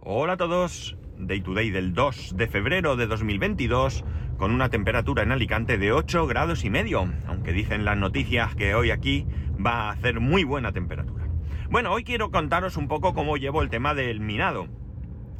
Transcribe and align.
Hola 0.00 0.34
a 0.34 0.36
todos, 0.36 0.96
Day 1.18 1.40
to 1.40 1.54
Day 1.54 1.70
del 1.70 1.92
2 1.92 2.36
de 2.36 2.46
febrero 2.46 2.94
de 2.94 3.08
2022 3.08 4.04
con 4.36 4.52
una 4.52 4.70
temperatura 4.70 5.24
en 5.24 5.32
Alicante 5.32 5.76
de 5.76 5.90
8 5.90 6.28
grados 6.28 6.64
y 6.64 6.70
medio, 6.70 7.12
aunque 7.26 7.52
dicen 7.52 7.84
las 7.84 7.98
noticias 7.98 8.54
que 8.54 8.76
hoy 8.76 8.92
aquí 8.92 9.26
va 9.54 9.88
a 9.88 9.90
hacer 9.90 10.20
muy 10.20 10.44
buena 10.44 10.70
temperatura. 10.70 11.26
Bueno, 11.68 11.92
hoy 11.92 12.04
quiero 12.04 12.30
contaros 12.30 12.76
un 12.76 12.86
poco 12.86 13.12
cómo 13.12 13.36
llevo 13.36 13.60
el 13.60 13.70
tema 13.70 13.92
del 13.92 14.20
minado, 14.20 14.68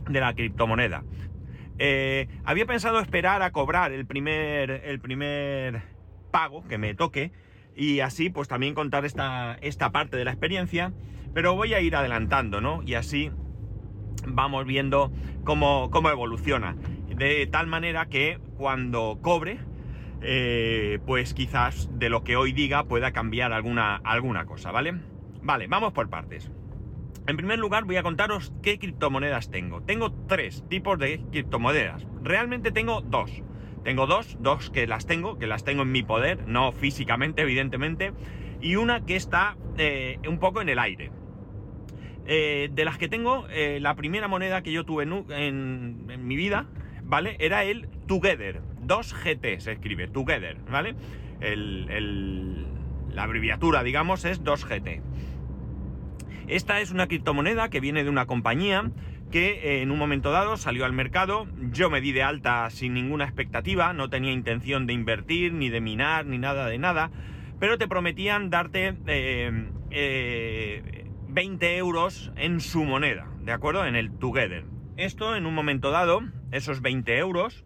de 0.09 0.19
la 0.19 0.35
criptomoneda. 0.35 1.05
Eh, 1.79 2.27
había 2.45 2.67
pensado 2.67 2.99
esperar 2.99 3.43
a 3.43 3.53
cobrar 3.53 3.93
el 3.93 4.07
primer, 4.07 4.71
el 4.71 4.99
primer 4.99 5.83
pago 6.33 6.67
que 6.67 6.79
me 6.79 6.95
toque 6.95 7.31
y 7.77 8.01
así 8.01 8.29
pues 8.29 8.49
también 8.49 8.75
contar 8.75 9.05
esta, 9.05 9.57
esta 9.61 9.93
parte 9.93 10.17
de 10.17 10.25
la 10.25 10.33
experiencia, 10.33 10.93
pero 11.33 11.55
voy 11.55 11.75
a 11.75 11.81
ir 11.81 11.95
adelantando, 11.95 12.61
¿no? 12.61 12.83
Y 12.83 12.95
así 12.95 13.31
vamos 14.27 14.67
viendo 14.67 15.13
cómo, 15.45 15.91
cómo 15.91 16.11
evoluciona. 16.11 16.77
De 17.09 17.47
tal 17.47 17.67
manera 17.67 18.07
que 18.07 18.39
cuando 18.57 19.19
cobre, 19.23 19.59
eh, 20.21 20.99
pues 21.07 21.35
quizás 21.35 21.89
de 21.99 22.11
lo 22.11 22.25
que 22.25 22.37
hoy 22.37 22.53
diga 22.53 22.85
pueda 22.85 23.13
cambiar 23.13 23.53
alguna, 23.53 23.97
alguna 23.97 24.47
cosa, 24.47 24.73
¿vale? 24.73 24.95
Vale, 25.43 25.67
vamos 25.67 25.93
por 25.93 26.09
partes. 26.09 26.51
En 27.27 27.37
primer 27.37 27.59
lugar 27.59 27.85
voy 27.85 27.97
a 27.97 28.03
contaros 28.03 28.53
qué 28.63 28.79
criptomonedas 28.79 29.51
tengo. 29.51 29.83
Tengo 29.83 30.13
tres 30.27 30.65
tipos 30.69 30.99
de 30.99 31.21
criptomonedas. 31.31 32.07
Realmente 32.23 32.73
tengo 32.73 33.03
dos. 33.03 33.43
Tengo 33.85 34.07
dos, 34.07 34.37
dos 34.41 34.71
que 34.71 34.87
las 34.87 35.07
tengo, 35.07 35.39
que 35.39 35.47
las 35.47 35.65
tengo 35.65 35.83
en 35.83 35.93
mi 35.93 36.03
poder, 36.03 36.47
no 36.47 36.73
físicamente, 36.73 37.43
evidentemente, 37.43 38.13
y 38.61 38.77
una 38.77 39.05
que 39.05 39.17
está 39.17 39.57
eh, 39.77 40.19
un 40.27 40.39
poco 40.39 40.61
en 40.61 40.69
el 40.69 40.79
aire. 40.79 41.11
Eh, 42.31 42.69
de 42.71 42.85
las 42.85 42.99
que 42.99 43.09
tengo, 43.09 43.47
eh, 43.49 43.79
la 43.81 43.95
primera 43.97 44.29
moneda 44.29 44.63
que 44.63 44.71
yo 44.71 44.85
tuve 44.85 45.05
en, 45.05 46.27
mi 46.27 46.37
vida, 46.37 46.67
¿vale? 47.03 47.37
Era 47.39 47.65
el 47.65 47.89
Together. 48.07 48.61
2GT 48.87 49.61
se 49.61 49.73
escribe, 49.73 50.09
Together, 50.09 50.59
¿vale? 50.71 50.95
la 51.41 53.23
abreviatura, 53.23 53.83
digamos, 53.83 54.27
es 54.27 54.45
2GT. 54.45 55.01
Esta 56.49 56.81
es 56.81 56.91
una 56.91 57.07
criptomoneda 57.07 57.71
que 57.71 57.81
viene 57.81 58.05
de 58.05 58.11
una 58.11 58.27
compañía 58.27 58.91
que 59.31 59.51
eh, 59.51 59.83
en 59.83 59.91
un 59.91 59.99
momento 59.99 60.31
dado 60.31 60.59
salió 60.59 60.85
al 60.85 60.93
mercado, 60.93 61.47
yo 61.73 61.89
me 61.89 62.03
di 62.03 62.13
de 62.13 62.23
alta 62.23 62.69
sin 62.69 62.93
ninguna 62.93 63.25
expectativa, 63.25 63.95
no 63.95 64.11
tenía 64.11 64.33
intención 64.33 64.87
de 64.87 64.93
invertir, 64.93 65.55
ni 65.55 65.71
de 65.71 65.81
minar, 65.81 66.27
ni 66.27 66.37
nada 66.37 66.67
de 66.67 66.79
nada, 66.79 67.11
pero 67.59 67.79
te 67.79 67.89
prometían 67.89 68.51
darte 68.51 68.95
20 71.29 71.77
euros 71.77 72.33
en 72.37 72.61
su 72.61 72.85
moneda, 72.85 73.29
¿de 73.41 73.53
acuerdo? 73.53 73.87
En 73.87 73.97
el 73.97 74.11
Together. 74.19 74.65
Esto 74.97 75.37
en 75.37 75.47
un 75.47 75.55
momento 75.55 75.91
dado, 75.91 76.23
esos 76.53 76.81
20 76.81 77.19
euros, 77.19 77.65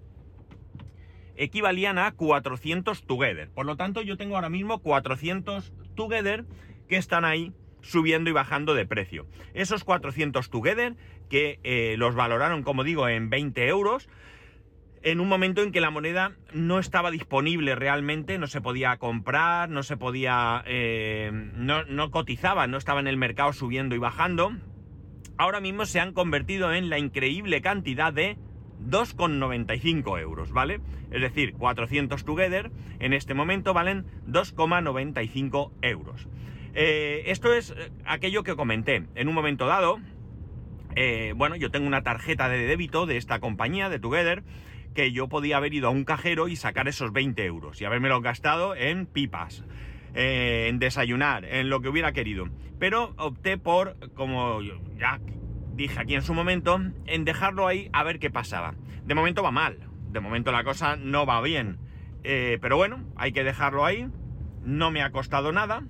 equivalían 1.37 1.97
a 1.99 2.11
400 2.13 3.07
Together. 3.07 3.51
Por 3.51 3.67
lo 3.67 3.77
tanto, 3.77 4.03
yo 4.03 4.17
tengo 4.17 4.35
ahora 4.35 4.51
mismo 4.51 4.81
400 4.81 5.73
Together 5.95 6.45
que 6.89 6.97
están 6.97 7.25
ahí 7.25 7.53
subiendo 7.81 8.31
y 8.31 8.33
bajando 8.33 8.75
de 8.75 8.85
precio. 8.85 9.27
Esos 9.55 9.85
400 9.85 10.51
Together 10.51 10.97
que 11.31 11.61
eh, 11.63 11.95
los 11.99 12.15
valoraron, 12.15 12.65
como 12.65 12.85
digo, 12.85 13.09
en 13.09 13.31
20 13.31 13.69
euros, 13.69 14.09
en 15.03 15.21
un 15.21 15.29
momento 15.29 15.63
en 15.63 15.73
que 15.73 15.81
la 15.81 15.91
moneda 15.91 16.33
no 16.53 16.79
estaba 16.79 17.11
disponible 17.11 17.75
realmente, 17.75 18.39
no 18.39 18.47
se 18.47 18.61
podía 18.61 18.97
comprar, 18.99 19.69
no 19.69 19.83
se 19.83 19.97
podía, 19.97 20.63
eh, 20.67 21.31
no, 21.33 21.85
no 21.85 22.11
cotizaba, 22.11 22.67
no 22.67 22.77
estaba 22.77 23.01
en 23.01 23.09
el 23.09 23.17
mercado 23.17 23.53
subiendo 23.53 23.95
y 23.97 23.99
bajando, 23.99 24.53
ahora 25.39 25.61
mismo 25.61 25.87
se 25.87 25.99
han 25.99 26.13
convertido 26.13 26.73
en 26.73 26.89
la 26.89 26.99
increíble 26.99 27.61
cantidad 27.63 28.13
de 28.13 28.39
2,95 28.89 30.21
euros, 30.21 30.53
¿vale? 30.53 30.81
Es 31.11 31.21
decir, 31.21 31.55
400 31.55 32.25
Together 32.25 32.71
en 33.01 33.13
este 33.13 33.35
momento 33.35 33.75
valen 33.75 34.07
2,95 34.29 35.73
euros. 35.83 36.29
Eh, 36.75 37.25
esto 37.27 37.53
es 37.53 37.71
eh, 37.71 37.91
aquello 38.07 38.45
que 38.45 38.55
comenté. 38.55 39.05
En 39.17 39.29
un 39.29 39.35
momento 39.35 39.67
dado, 39.67 39.99
bueno, 41.37 41.57
yo 41.57 41.71
tengo 41.71 41.87
una 41.87 42.03
tarjeta 42.03 42.49
de 42.49 42.67
débito 42.67 43.07
de 43.07 43.17
esta 43.17 43.41
compañía, 43.41 43.89
de 43.89 43.99
Together, 43.99 44.45
que 44.95 45.13
yo 45.13 45.29
podía 45.29 45.57
haber 45.57 45.75
ido 45.75 45.89
a 45.89 45.91
un 45.91 46.05
cajero 46.05 46.49
y 46.49 46.57
sacar 46.57 46.89
esos 46.89 47.13
20 47.13 47.45
euros 47.45 47.81
y 47.81 47.85
habérmelo 47.85 48.21
gastado 48.21 48.75
en 48.75 49.07
pipas, 49.07 49.65
eh, 50.15 50.67
en 50.69 50.79
desayunar, 50.79 51.45
en 51.45 51.71
lo 51.71 51.81
que 51.81 51.89
hubiera 51.89 52.13
querido. 52.13 52.49
Pero 52.79 53.15
opté 53.17 53.59
por, 53.59 53.97
como 54.15 54.61
ya 54.99 55.21
dije 55.75 56.01
aquí 56.01 56.15
en 56.15 56.23
su 56.23 56.35
momento, 56.35 56.81
en 57.07 57.25
dejarlo 57.25 57.67
ahí 57.67 57.89
a 57.93 58.03
ver 58.03 58.19
qué 58.19 58.31
pasaba. 58.31 58.75
De 59.05 59.15
momento 59.15 59.43
va 59.43 59.51
mal, 59.51 59.79
de 60.11 60.21
momento 60.21 60.53
la 60.53 60.65
cosa 60.65 60.97
no 60.97 61.27
va 61.27 61.41
bien. 61.41 61.79
Eh, 62.25 62.59
pero 62.61 62.77
bueno, 62.77 63.05
hay 63.17 63.33
que 63.33 63.45
dejarlo 63.45 63.85
ahí. 63.85 64.09
No 64.65 64.91
me 64.91 65.03
ha 65.03 65.11
costado 65.11 65.53
nada. 65.53 65.83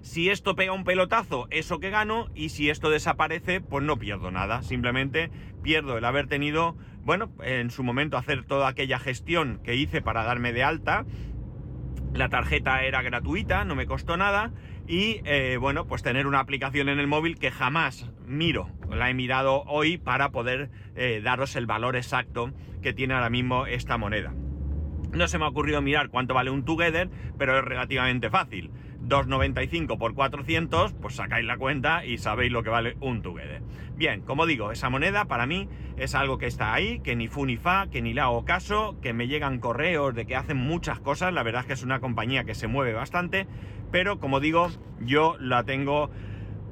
Si 0.00 0.30
esto 0.30 0.54
pega 0.54 0.72
un 0.72 0.84
pelotazo, 0.84 1.48
eso 1.50 1.80
que 1.80 1.90
gano, 1.90 2.28
y 2.34 2.50
si 2.50 2.70
esto 2.70 2.90
desaparece, 2.90 3.60
pues 3.60 3.84
no 3.84 3.98
pierdo 3.98 4.30
nada. 4.30 4.62
Simplemente 4.62 5.30
pierdo 5.62 5.98
el 5.98 6.04
haber 6.04 6.28
tenido 6.28 6.76
bueno, 7.08 7.30
en 7.42 7.70
su 7.70 7.82
momento 7.82 8.18
hacer 8.18 8.44
toda 8.44 8.68
aquella 8.68 8.98
gestión 8.98 9.60
que 9.64 9.74
hice 9.74 10.02
para 10.02 10.24
darme 10.24 10.52
de 10.52 10.62
alta. 10.62 11.06
La 12.12 12.28
tarjeta 12.28 12.82
era 12.82 13.00
gratuita, 13.00 13.64
no 13.64 13.74
me 13.74 13.86
costó 13.86 14.18
nada. 14.18 14.52
Y 14.86 15.22
eh, 15.24 15.56
bueno, 15.58 15.86
pues 15.86 16.02
tener 16.02 16.26
una 16.26 16.40
aplicación 16.40 16.90
en 16.90 16.98
el 16.98 17.06
móvil 17.06 17.38
que 17.38 17.50
jamás 17.50 18.10
miro. 18.26 18.68
La 18.90 19.08
he 19.08 19.14
mirado 19.14 19.62
hoy 19.64 19.96
para 19.96 20.32
poder 20.32 20.70
eh, 20.96 21.22
daros 21.24 21.56
el 21.56 21.64
valor 21.64 21.96
exacto 21.96 22.52
que 22.82 22.92
tiene 22.92 23.14
ahora 23.14 23.30
mismo 23.30 23.64
esta 23.64 23.96
moneda. 23.96 24.34
No 25.10 25.28
se 25.28 25.38
me 25.38 25.46
ha 25.46 25.48
ocurrido 25.48 25.80
mirar 25.80 26.10
cuánto 26.10 26.34
vale 26.34 26.50
un 26.50 26.66
Together, 26.66 27.08
pero 27.38 27.58
es 27.58 27.64
relativamente 27.64 28.28
fácil. 28.28 28.70
2,95 29.06 29.98
por 29.98 30.14
400, 30.14 30.92
pues 30.94 31.14
sacáis 31.14 31.46
la 31.46 31.56
cuenta 31.56 32.04
y 32.04 32.18
sabéis 32.18 32.52
lo 32.52 32.62
que 32.62 32.70
vale 32.70 32.96
un 33.00 33.22
Together. 33.22 33.62
Bien, 33.96 34.20
como 34.20 34.46
digo, 34.46 34.70
esa 34.70 34.90
moneda 34.90 35.24
para 35.26 35.46
mí 35.46 35.68
es 35.96 36.14
algo 36.14 36.38
que 36.38 36.46
está 36.46 36.72
ahí, 36.74 37.00
que 37.00 37.16
ni 37.16 37.28
fu 37.28 37.46
ni 37.46 37.56
fa, 37.56 37.88
que 37.90 38.02
ni 38.02 38.14
le 38.14 38.20
hago 38.20 38.44
caso, 38.44 38.96
que 39.00 39.12
me 39.12 39.28
llegan 39.28 39.58
correos 39.58 40.14
de 40.14 40.26
que 40.26 40.36
hacen 40.36 40.56
muchas 40.56 41.00
cosas, 41.00 41.32
la 41.32 41.42
verdad 41.42 41.62
es 41.62 41.66
que 41.66 41.72
es 41.72 41.82
una 41.82 42.00
compañía 42.00 42.44
que 42.44 42.54
se 42.54 42.68
mueve 42.68 42.92
bastante, 42.92 43.46
pero 43.90 44.20
como 44.20 44.40
digo, 44.40 44.68
yo 45.00 45.36
la 45.40 45.64
tengo 45.64 46.10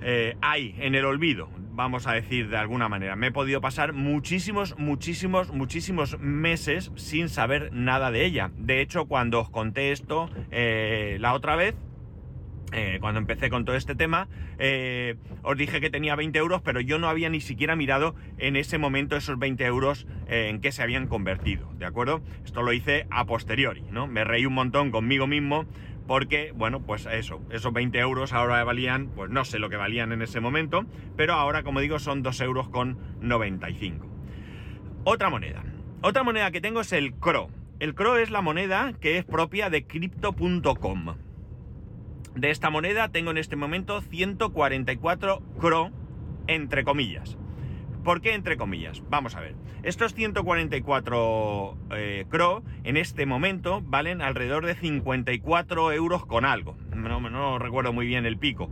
eh, 0.02 0.36
ahí, 0.40 0.74
en 0.78 0.94
el 0.94 1.04
olvido, 1.04 1.48
vamos 1.76 2.06
a 2.06 2.12
decir 2.12 2.48
de 2.48 2.56
alguna 2.56 2.88
manera. 2.88 3.16
Me 3.16 3.28
he 3.28 3.32
podido 3.32 3.60
pasar 3.60 3.92
muchísimos, 3.92 4.76
muchísimos, 4.78 5.52
muchísimos 5.52 6.18
meses 6.18 6.90
sin 6.96 7.28
saber 7.28 7.72
nada 7.72 8.10
de 8.10 8.24
ella. 8.24 8.50
De 8.56 8.80
hecho, 8.80 9.06
cuando 9.06 9.40
os 9.40 9.50
conté 9.50 9.92
esto 9.92 10.30
eh, 10.50 11.18
la 11.20 11.34
otra 11.34 11.56
vez, 11.56 11.74
eh, 12.72 12.98
cuando 13.00 13.20
empecé 13.20 13.48
con 13.48 13.64
todo 13.64 13.76
este 13.76 13.94
tema, 13.94 14.28
eh, 14.58 15.16
os 15.42 15.56
dije 15.56 15.80
que 15.80 15.90
tenía 15.90 16.16
20 16.16 16.38
euros, 16.38 16.62
pero 16.62 16.80
yo 16.80 16.98
no 16.98 17.08
había 17.08 17.28
ni 17.28 17.40
siquiera 17.40 17.76
mirado 17.76 18.14
en 18.38 18.56
ese 18.56 18.78
momento 18.78 19.16
esos 19.16 19.38
20 19.38 19.64
euros 19.64 20.06
eh, 20.28 20.48
en 20.50 20.60
qué 20.60 20.72
se 20.72 20.82
habían 20.82 21.06
convertido, 21.06 21.72
¿de 21.78 21.86
acuerdo? 21.86 22.22
Esto 22.44 22.62
lo 22.62 22.72
hice 22.72 23.06
a 23.10 23.24
posteriori, 23.24 23.82
¿no? 23.90 24.06
Me 24.06 24.24
reí 24.24 24.46
un 24.46 24.54
montón 24.54 24.90
conmigo 24.90 25.26
mismo 25.26 25.66
porque, 26.06 26.52
bueno, 26.54 26.82
pues 26.82 27.06
eso, 27.06 27.40
esos 27.50 27.72
20 27.72 27.98
euros 27.98 28.32
ahora 28.32 28.62
valían, 28.64 29.08
pues 29.08 29.30
no 29.30 29.44
sé 29.44 29.58
lo 29.58 29.68
que 29.68 29.76
valían 29.76 30.12
en 30.12 30.22
ese 30.22 30.40
momento, 30.40 30.84
pero 31.16 31.34
ahora, 31.34 31.62
como 31.62 31.80
digo, 31.80 31.98
son 31.98 32.22
2 32.22 32.40
euros 32.40 32.68
con 32.68 32.98
95. 33.20 34.06
Otra 35.04 35.30
moneda. 35.30 35.64
Otra 36.02 36.22
moneda 36.22 36.50
que 36.50 36.60
tengo 36.60 36.80
es 36.80 36.92
el 36.92 37.14
CRO. 37.14 37.48
El 37.78 37.94
CRO 37.94 38.18
es 38.18 38.30
la 38.30 38.40
moneda 38.40 38.92
que 39.00 39.18
es 39.18 39.24
propia 39.24 39.70
de 39.70 39.86
crypto.com. 39.86 41.16
De 42.36 42.50
esta 42.50 42.68
moneda 42.68 43.08
tengo 43.08 43.30
en 43.30 43.38
este 43.38 43.56
momento 43.56 44.02
144 44.02 45.42
CRO, 45.58 45.90
entre 46.46 46.84
comillas. 46.84 47.38
¿Por 48.04 48.20
qué 48.20 48.34
entre 48.34 48.58
comillas? 48.58 49.02
Vamos 49.08 49.34
a 49.36 49.40
ver. 49.40 49.54
Estos 49.82 50.12
144 50.12 51.78
eh, 51.92 52.26
CRO 52.28 52.62
en 52.84 52.98
este 52.98 53.24
momento 53.24 53.80
valen 53.82 54.20
alrededor 54.20 54.66
de 54.66 54.74
54 54.74 55.92
euros 55.92 56.26
con 56.26 56.44
algo. 56.44 56.76
No, 56.94 57.20
no 57.20 57.58
recuerdo 57.58 57.94
muy 57.94 58.06
bien 58.06 58.26
el 58.26 58.36
pico. 58.36 58.68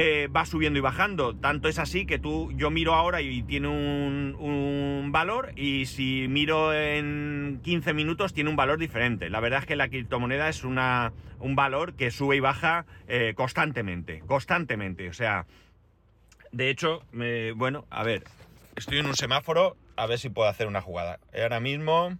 Eh, 0.00 0.28
va 0.28 0.46
subiendo 0.46 0.78
y 0.78 0.80
bajando. 0.80 1.34
Tanto 1.34 1.68
es 1.68 1.80
así 1.80 2.06
que 2.06 2.20
tú, 2.20 2.52
yo 2.52 2.70
miro 2.70 2.94
ahora 2.94 3.20
y 3.20 3.42
tiene 3.42 3.66
un, 3.66 5.08
valor 5.10 5.50
y 5.56 5.86
si 5.86 6.26
miro 6.28 6.72
en 6.72 7.58
15 7.64 7.94
minutos 7.94 8.32
tiene 8.32 8.48
un 8.48 8.54
valor 8.54 8.78
diferente. 8.78 9.28
La 9.28 9.40
verdad 9.40 9.58
es 9.58 9.66
que 9.66 9.74
la 9.74 9.88
criptomoneda 9.88 10.48
es 10.48 10.62
una, 10.62 11.12
un 11.40 11.56
valor 11.56 11.94
que 11.94 12.12
sube 12.12 12.36
y 12.36 12.40
baja 12.40 12.86
eh, 13.08 13.32
constantemente, 13.34 14.22
constantemente. 14.24 15.08
O 15.08 15.12
sea, 15.12 15.46
de 16.52 16.70
hecho, 16.70 17.02
bueno, 17.56 17.84
a 17.90 18.04
ver, 18.04 18.22
estoy 18.76 18.98
en 18.98 19.06
un 19.06 19.16
semáforo, 19.16 19.76
a 19.96 20.06
ver 20.06 20.20
si 20.20 20.28
puedo 20.28 20.48
hacer 20.48 20.68
una 20.68 20.80
jugada. 20.80 21.18
Ahora 21.34 21.58
mismo... 21.58 22.16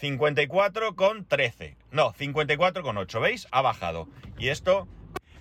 54 0.00 0.96
con 0.96 1.26
13. 1.26 1.76
No, 1.92 2.14
54 2.14 2.82
con 2.82 2.96
8. 2.96 3.20
¿Veis? 3.20 3.46
Ha 3.50 3.60
bajado. 3.60 4.08
Y 4.38 4.48
esto 4.48 4.88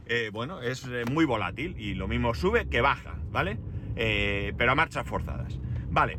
eh, 0.10 0.32
bueno, 0.34 0.62
es 0.62 0.86
eh, 0.86 1.06
muy 1.10 1.24
volátil 1.26 1.76
y 1.78 1.94
lo 1.94 2.08
mismo 2.08 2.34
sube 2.34 2.68
que 2.68 2.82
baja, 2.82 3.16
¿vale? 3.32 3.60
eh, 3.96 4.54
pero 4.58 4.72
a 4.72 4.76
marchas 4.76 5.06
forzadas. 5.06 5.60
Vale, 5.92 6.18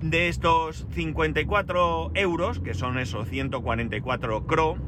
de 0.00 0.28
estos 0.28 0.86
54 0.92 2.12
euros, 2.14 2.60
que 2.60 2.72
son 2.72 2.98
esos 2.98 3.28
144 3.28 4.46
CRO, 4.46 4.78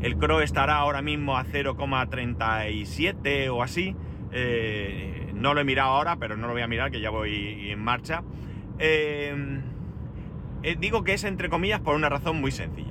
el 0.00 0.16
CRO 0.16 0.40
estará 0.40 0.76
ahora 0.76 1.02
mismo 1.02 1.36
a 1.36 1.44
0,37 1.44 3.50
o 3.50 3.62
así. 3.62 3.94
No 5.34 5.52
lo 5.52 5.60
he 5.60 5.64
mirado 5.64 5.90
ahora, 5.90 6.16
pero 6.16 6.38
no 6.38 6.46
lo 6.46 6.54
voy 6.54 6.62
a 6.62 6.68
mirar, 6.68 6.90
que 6.90 7.00
ya 7.00 7.10
voy 7.10 7.70
en 7.70 7.82
marcha. 7.82 8.22
Digo 10.78 11.04
que 11.04 11.12
es 11.12 11.24
entre 11.24 11.50
comillas 11.50 11.80
por 11.80 11.94
una 11.94 12.08
razón 12.08 12.40
muy 12.40 12.52
sencilla. 12.52 12.87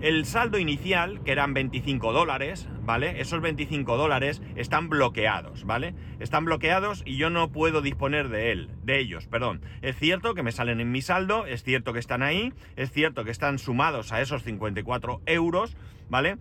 El 0.00 0.24
saldo 0.24 0.58
inicial, 0.58 1.22
que 1.24 1.32
eran 1.32 1.52
25 1.52 2.14
dólares, 2.14 2.66
¿vale? 2.84 3.20
Esos 3.20 3.42
25 3.42 3.98
dólares 3.98 4.40
están 4.56 4.88
bloqueados, 4.88 5.66
¿vale? 5.66 5.94
Están 6.20 6.46
bloqueados 6.46 7.02
y 7.04 7.18
yo 7.18 7.28
no 7.28 7.52
puedo 7.52 7.82
disponer 7.82 8.30
de 8.30 8.50
él, 8.50 8.70
de 8.82 8.98
ellos, 8.98 9.26
perdón. 9.26 9.60
Es 9.82 9.96
cierto 9.96 10.34
que 10.34 10.42
me 10.42 10.52
salen 10.52 10.80
en 10.80 10.90
mi 10.90 11.02
saldo, 11.02 11.44
es 11.44 11.62
cierto 11.64 11.92
que 11.92 11.98
están 11.98 12.22
ahí, 12.22 12.54
es 12.76 12.90
cierto 12.90 13.24
que 13.24 13.30
están 13.30 13.58
sumados 13.58 14.10
a 14.12 14.22
esos 14.22 14.42
54 14.42 15.20
euros, 15.26 15.76
¿vale? 16.08 16.38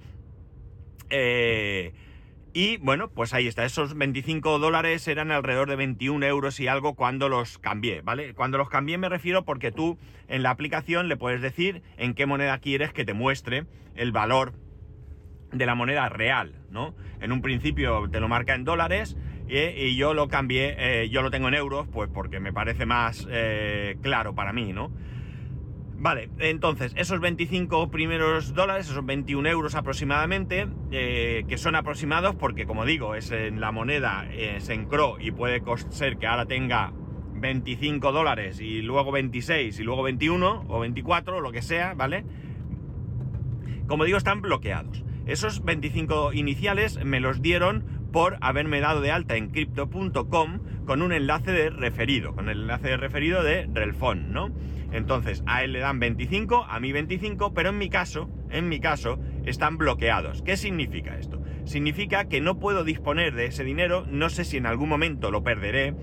Eh, 1.09 1.91
y 2.54 2.78
bueno, 2.78 3.10
pues 3.10 3.34
ahí 3.34 3.48
está, 3.48 3.66
esos 3.66 3.96
25 3.96 4.60
dólares 4.60 5.07
eran 5.07 5.31
alrededor 5.31 5.69
de 5.69 5.75
21 5.75 6.25
euros 6.25 6.60
y 6.60 6.68
algo 6.68 6.96
cuando 6.96 7.30
los 7.30 7.60
cambié, 7.60 8.01
¿vale? 8.01 8.34
Cuando 8.34 8.57
los 8.57 8.69
cambié 8.69 8.98
me 8.98 9.10
refiero 9.10 9.46
porque 9.46 9.72
tú 9.72 9.98
en 10.28 10.44
la 10.44 10.50
aplicación 10.50 11.07
le 11.07 11.18
puedes 11.18 11.42
decir 11.42 11.84
en 11.98 12.13
qué 12.13 12.25
moneda 12.25 12.57
quieres 12.60 12.92
que 12.92 13.06
te 13.06 13.13
muestre 13.13 13.66
el 13.96 14.12
valor 14.12 14.54
de 15.51 15.66
la 15.66 15.75
moneda 15.75 16.10
real, 16.10 16.56
¿no? 16.72 16.96
En 17.22 17.31
un 17.31 17.42
principio 17.42 18.10
te 18.10 18.19
lo 18.19 18.28
marca 18.28 18.56
en 18.56 18.63
dólares 18.63 19.16
y, 19.48 19.95
yo 19.95 20.13
lo 20.13 20.28
cambié, 20.28 20.75
eh, 20.78 21.10
yo 21.10 21.22
lo 21.22 21.31
tengo 21.31 21.48
en 21.48 21.56
euros, 21.56 21.88
pues 21.92 22.10
porque 22.13 22.40
me 22.40 22.54
parece 22.54 22.86
más 22.86 23.28
eh, 23.31 23.98
claro 24.02 24.36
para 24.36 24.54
mí, 24.54 24.74
¿no? 24.74 24.92
Vale, 26.01 26.30
entonces, 26.40 26.94
esos 26.96 27.19
25 27.19 27.92
primeros 27.92 28.54
dólares, 28.54 28.90
esos 28.90 29.06
21 29.06 29.50
euros 29.50 29.75
aproximadamente, 29.75 30.66
eh, 30.92 31.44
que 31.50 31.57
son 31.57 31.75
aproximados 31.75 32.36
porque, 32.36 32.66
como 32.66 32.86
digo, 32.86 33.16
es 33.16 33.31
en 33.31 33.60
la 33.60 33.74
moneda, 33.74 34.25
es 34.31 34.69
en 34.69 34.86
CRO 34.86 35.18
y 35.19 35.31
puede 35.31 35.62
ser 35.90 36.18
que 36.18 36.25
ahora 36.25 36.46
tenga 36.46 36.94
25 37.34 38.13
dólares 38.13 38.62
y 38.62 38.81
luego 38.81 39.12
26 39.12 39.78
y 39.78 39.84
luego 39.84 40.04
21 40.04 40.66
o 40.69 40.80
24 40.80 41.42
lo 41.42 41.51
que 41.51 41.62
sea, 41.62 41.94
¿vale? 41.96 42.24
Como 43.88 44.06
digo, 44.06 44.18
están 44.18 44.42
bloqueados. 44.42 45.04
Esos 45.25 45.66
25 45.66 46.31
iniciales 46.31 47.04
me 47.04 47.19
los 47.19 47.42
dieron 47.42 47.84
por 48.13 48.38
haberme 48.40 48.80
dado 48.80 49.02
de 49.02 49.12
alta 49.12 49.36
en 49.36 49.50
crypto.com 49.50 50.60
con 50.86 51.02
un 51.02 51.12
enlace 51.12 51.52
de 51.52 51.69
referido, 51.69 52.34
con 52.34 52.48
el 52.48 52.62
enlace 52.62 52.88
de 52.88 52.98
referido 52.98 53.44
de 53.44 53.68
Relfon, 53.72 54.31
¿no? 54.31 54.50
Entonces, 54.91 55.44
a 55.45 55.63
él 55.63 55.74
le 55.74 55.80
dan 55.80 56.00
25, 56.00 56.65
a 56.68 56.80
mí 56.80 56.91
25, 56.91 57.53
pero 57.53 57.69
en 57.69 57.77
mi 57.77 57.89
caso, 57.89 58.30
en 58.50 58.69
mi 58.69 58.80
caso, 58.80 59.19
están 59.45 59.77
bloqueados. 59.77 60.41
¿Qué 60.41 60.57
significa 60.57 61.18
esto? 61.18 61.41
Significa 61.65 62.25
que 62.25 62.41
no 62.41 62.59
puedo 62.59 62.83
disponer 62.83 63.36
de 63.36 63.45
ese 63.45 63.63
dinero, 63.63 64.06
no 64.09 64.30
sé 64.30 64.44
si 64.45 64.57
en 64.57 64.65
algún 64.65 64.89
momento 64.89 65.30
lo 65.30 65.44
perderé, 65.44 65.94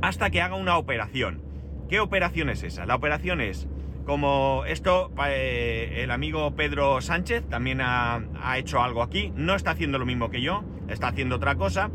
hasta 0.00 0.30
que 0.30 0.40
haga 0.40 0.54
una 0.54 0.78
operación. 0.78 1.42
¿Qué 1.88 2.00
operación 2.00 2.48
es 2.48 2.62
esa? 2.62 2.86
La 2.86 2.94
operación 2.94 3.40
es, 3.40 3.68
como 4.06 4.64
esto, 4.66 5.12
eh, 5.26 6.00
el 6.02 6.10
amigo 6.10 6.54
Pedro 6.56 7.02
Sánchez 7.02 7.46
también 7.48 7.82
ha, 7.82 8.22
ha, 8.40 8.58
hecho 8.58 8.82
algo 8.82 9.02
aquí, 9.02 9.32
no 9.36 9.54
está 9.54 9.72
haciendo 9.72 9.98
lo 9.98 10.06
mismo 10.06 10.30
que 10.30 10.40
yo, 10.40 10.64
está 10.88 11.08
haciendo 11.08 11.36
otra 11.36 11.56
cosa, 11.56 11.90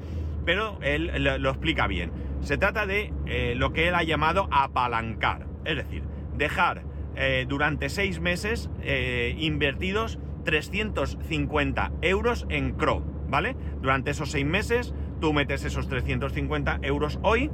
pero 0.45 0.77
él 0.81 1.11
lo 1.23 1.49
explica 1.49 1.87
bien 1.87 2.11
se 2.43 2.57
trata 2.57 2.85
de 2.85 3.13
eh, 3.25 3.55
lo 3.55 3.73
que 3.73 3.87
él 3.87 3.95
ha 3.95 4.03
llamado 4.03 4.47
apalancar, 4.51 5.47
es 5.65 5.77
decir, 5.77 6.03
dejar 6.35 6.83
eh, 7.15 7.45
durante 7.47 7.89
seis 7.89 8.19
meses 8.19 8.69
eh, 8.81 9.35
invertidos 9.37 10.19
350 10.43 11.91
euros 12.01 12.45
en 12.49 12.73
CRO, 12.73 13.01
¿vale? 13.29 13.55
Durante 13.81 14.11
esos 14.11 14.31
seis 14.31 14.45
meses 14.45 14.93
tú 15.21 15.31
metes 15.31 15.63
esos 15.63 15.87
350 15.87 16.79
euros 16.81 17.17
hoy, 17.23 17.49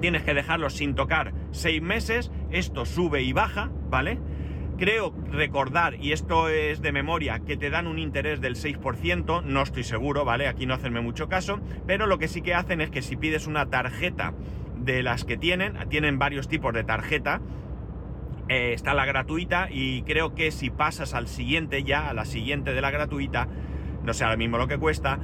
tienes 0.00 0.24
que 0.24 0.34
dejarlos 0.34 0.74
sin 0.74 0.94
tocar 0.94 1.32
seis 1.52 1.80
meses, 1.80 2.32
esto 2.50 2.84
sube 2.84 3.22
y 3.22 3.32
baja, 3.32 3.70
¿vale? 3.88 4.18
Creo 4.78 5.14
recordar, 5.30 5.94
y 5.94 6.12
esto 6.12 6.50
es 6.50 6.82
de 6.82 6.92
memoria, 6.92 7.38
que 7.38 7.56
te 7.56 7.70
dan 7.70 7.86
un 7.86 7.98
interés 7.98 8.42
del 8.42 8.56
6%, 8.56 9.42
no 9.42 9.62
estoy 9.62 9.84
seguro, 9.84 10.26
¿vale? 10.26 10.48
Aquí 10.48 10.66
no 10.66 10.74
hacenme 10.74 11.00
mucho 11.00 11.30
caso, 11.30 11.60
pero 11.86 12.06
lo 12.06 12.18
que 12.18 12.28
sí 12.28 12.42
que 12.42 12.52
hacen 12.52 12.82
es 12.82 12.90
que 12.90 13.00
si 13.00 13.16
pides 13.16 13.46
una 13.46 13.70
tarjeta 13.70 14.34
de 14.76 15.02
las 15.02 15.24
que 15.24 15.38
tienen, 15.38 15.78
tienen 15.88 16.18
varios 16.18 16.46
tipos 16.46 16.74
de 16.74 16.84
tarjeta, 16.84 17.40
eh, 18.48 18.74
está 18.74 18.92
la 18.92 19.06
gratuita 19.06 19.68
y 19.70 20.02
creo 20.02 20.34
que 20.34 20.50
si 20.50 20.68
pasas 20.68 21.14
al 21.14 21.26
siguiente 21.26 21.82
ya, 21.82 22.10
a 22.10 22.12
la 22.12 22.26
siguiente 22.26 22.74
de 22.74 22.82
la 22.82 22.90
gratuita, 22.90 23.48
no 24.04 24.12
sé 24.12 24.24
ahora 24.24 24.36
mismo 24.36 24.58
lo 24.58 24.68
que 24.68 24.76
cuesta, 24.76 25.18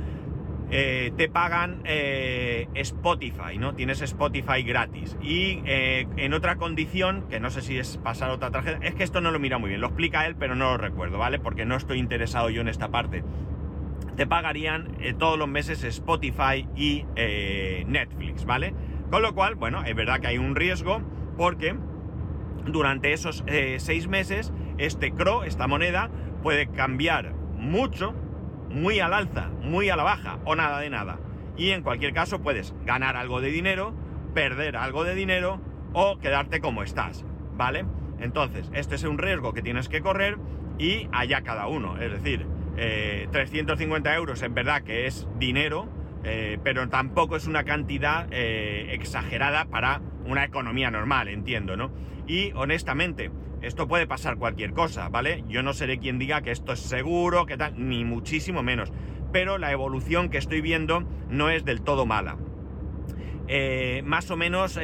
eh, 0.74 1.12
te 1.18 1.28
pagan 1.28 1.82
eh, 1.84 2.66
Spotify, 2.76 3.58
¿no? 3.58 3.74
Tienes 3.74 4.00
Spotify 4.00 4.62
gratis. 4.62 5.18
Y 5.20 5.60
eh, 5.66 6.06
en 6.16 6.32
otra 6.32 6.56
condición, 6.56 7.28
que 7.28 7.40
no 7.40 7.50
sé 7.50 7.60
si 7.60 7.78
es 7.78 7.98
pasar 7.98 8.30
otra 8.30 8.50
tarjeta, 8.50 8.78
es 8.80 8.94
que 8.94 9.04
esto 9.04 9.20
no 9.20 9.30
lo 9.30 9.38
mira 9.38 9.58
muy 9.58 9.68
bien, 9.68 9.82
lo 9.82 9.88
explica 9.88 10.26
él, 10.26 10.34
pero 10.34 10.54
no 10.54 10.70
lo 10.70 10.78
recuerdo, 10.78 11.18
¿vale? 11.18 11.38
Porque 11.38 11.66
no 11.66 11.76
estoy 11.76 11.98
interesado 11.98 12.48
yo 12.48 12.62
en 12.62 12.68
esta 12.68 12.88
parte. 12.88 13.22
Te 14.16 14.26
pagarían 14.26 14.96
todos 15.18 15.38
los 15.38 15.48
meses 15.48 15.84
Spotify 15.84 16.66
y 16.74 17.04
Netflix, 17.86 18.44
¿vale? 18.44 18.74
Con 19.10 19.22
lo 19.22 19.34
cual, 19.34 19.54
bueno, 19.54 19.84
es 19.84 19.94
verdad 19.94 20.20
que 20.20 20.28
hay 20.28 20.38
un 20.38 20.54
riesgo 20.54 21.02
porque 21.36 21.74
durante 22.66 23.12
esos 23.12 23.42
seis 23.78 24.08
meses 24.08 24.52
este 24.76 25.12
CRO, 25.12 25.44
esta 25.44 25.66
moneda, 25.66 26.10
puede 26.42 26.66
cambiar 26.66 27.32
mucho 27.56 28.14
muy 28.72 29.00
al 29.00 29.12
alza, 29.12 29.50
muy 29.62 29.90
a 29.90 29.96
la 29.96 30.02
baja 30.02 30.38
o 30.44 30.56
nada 30.56 30.80
de 30.80 30.90
nada. 30.90 31.18
Y 31.56 31.70
en 31.70 31.82
cualquier 31.82 32.12
caso 32.12 32.40
puedes 32.42 32.74
ganar 32.84 33.16
algo 33.16 33.40
de 33.40 33.50
dinero, 33.50 33.94
perder 34.34 34.76
algo 34.76 35.04
de 35.04 35.14
dinero 35.14 35.60
o 35.92 36.18
quedarte 36.18 36.60
como 36.60 36.82
estás, 36.82 37.24
¿vale? 37.54 37.84
Entonces, 38.18 38.70
este 38.72 38.94
es 38.94 39.04
un 39.04 39.18
riesgo 39.18 39.52
que 39.52 39.62
tienes 39.62 39.88
que 39.88 40.00
correr 40.00 40.38
y 40.78 41.08
allá 41.12 41.42
cada 41.42 41.66
uno. 41.66 41.98
Es 41.98 42.12
decir, 42.12 42.46
350 42.76 44.10
eh, 44.10 44.16
euros 44.16 44.42
en 44.42 44.54
verdad 44.54 44.82
que 44.82 45.06
es 45.06 45.28
dinero, 45.38 45.88
eh, 46.24 46.58
pero 46.62 46.88
tampoco 46.88 47.36
es 47.36 47.46
una 47.46 47.64
cantidad 47.64 48.26
eh, 48.30 48.88
exagerada 48.92 49.64
para 49.64 50.00
una 50.24 50.44
economía 50.44 50.90
normal, 50.90 51.28
entiendo, 51.28 51.76
¿no? 51.76 51.90
Y 52.26 52.52
honestamente, 52.54 53.30
esto 53.60 53.88
puede 53.88 54.06
pasar 54.06 54.36
cualquier 54.36 54.72
cosa, 54.72 55.08
¿vale? 55.08 55.44
Yo 55.48 55.62
no 55.62 55.72
seré 55.72 55.98
quien 55.98 56.18
diga 56.18 56.42
que 56.42 56.52
esto 56.52 56.72
es 56.72 56.80
seguro, 56.80 57.46
que 57.46 57.56
tal, 57.56 57.74
ni 57.76 58.04
muchísimo 58.04 58.62
menos. 58.62 58.92
Pero 59.32 59.58
la 59.58 59.72
evolución 59.72 60.28
que 60.28 60.38
estoy 60.38 60.60
viendo 60.60 61.04
no 61.28 61.50
es 61.50 61.64
del 61.64 61.82
todo 61.82 62.06
mala. 62.06 62.36
Eh, 63.48 64.02
más 64.04 64.30
o 64.30 64.36
menos 64.36 64.78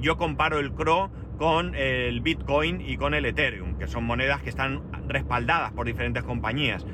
yo 0.00 0.16
comparo 0.16 0.58
el 0.58 0.72
CRO 0.72 1.10
con 1.36 1.74
el 1.74 2.20
Bitcoin 2.20 2.80
y 2.80 2.96
con 2.96 3.14
el 3.14 3.26
Ethereum, 3.26 3.78
que 3.78 3.86
son 3.86 4.04
monedas 4.04 4.42
que 4.42 4.48
están 4.48 4.82
respaldadas 5.08 5.72
por 5.72 5.86
diferentes 5.86 6.22
compañías. 6.24 6.86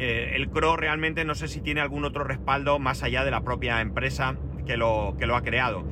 Eh, 0.00 0.36
el 0.36 0.48
CRO 0.48 0.76
realmente 0.76 1.24
no 1.24 1.34
sé 1.34 1.48
si 1.48 1.60
tiene 1.60 1.80
algún 1.80 2.04
otro 2.04 2.22
respaldo 2.22 2.78
más 2.78 3.02
allá 3.02 3.24
de 3.24 3.32
la 3.32 3.42
propia 3.42 3.80
empresa 3.80 4.36
que 4.64 4.76
lo, 4.76 5.16
que 5.18 5.26
lo 5.26 5.34
ha 5.34 5.42
creado 5.42 5.84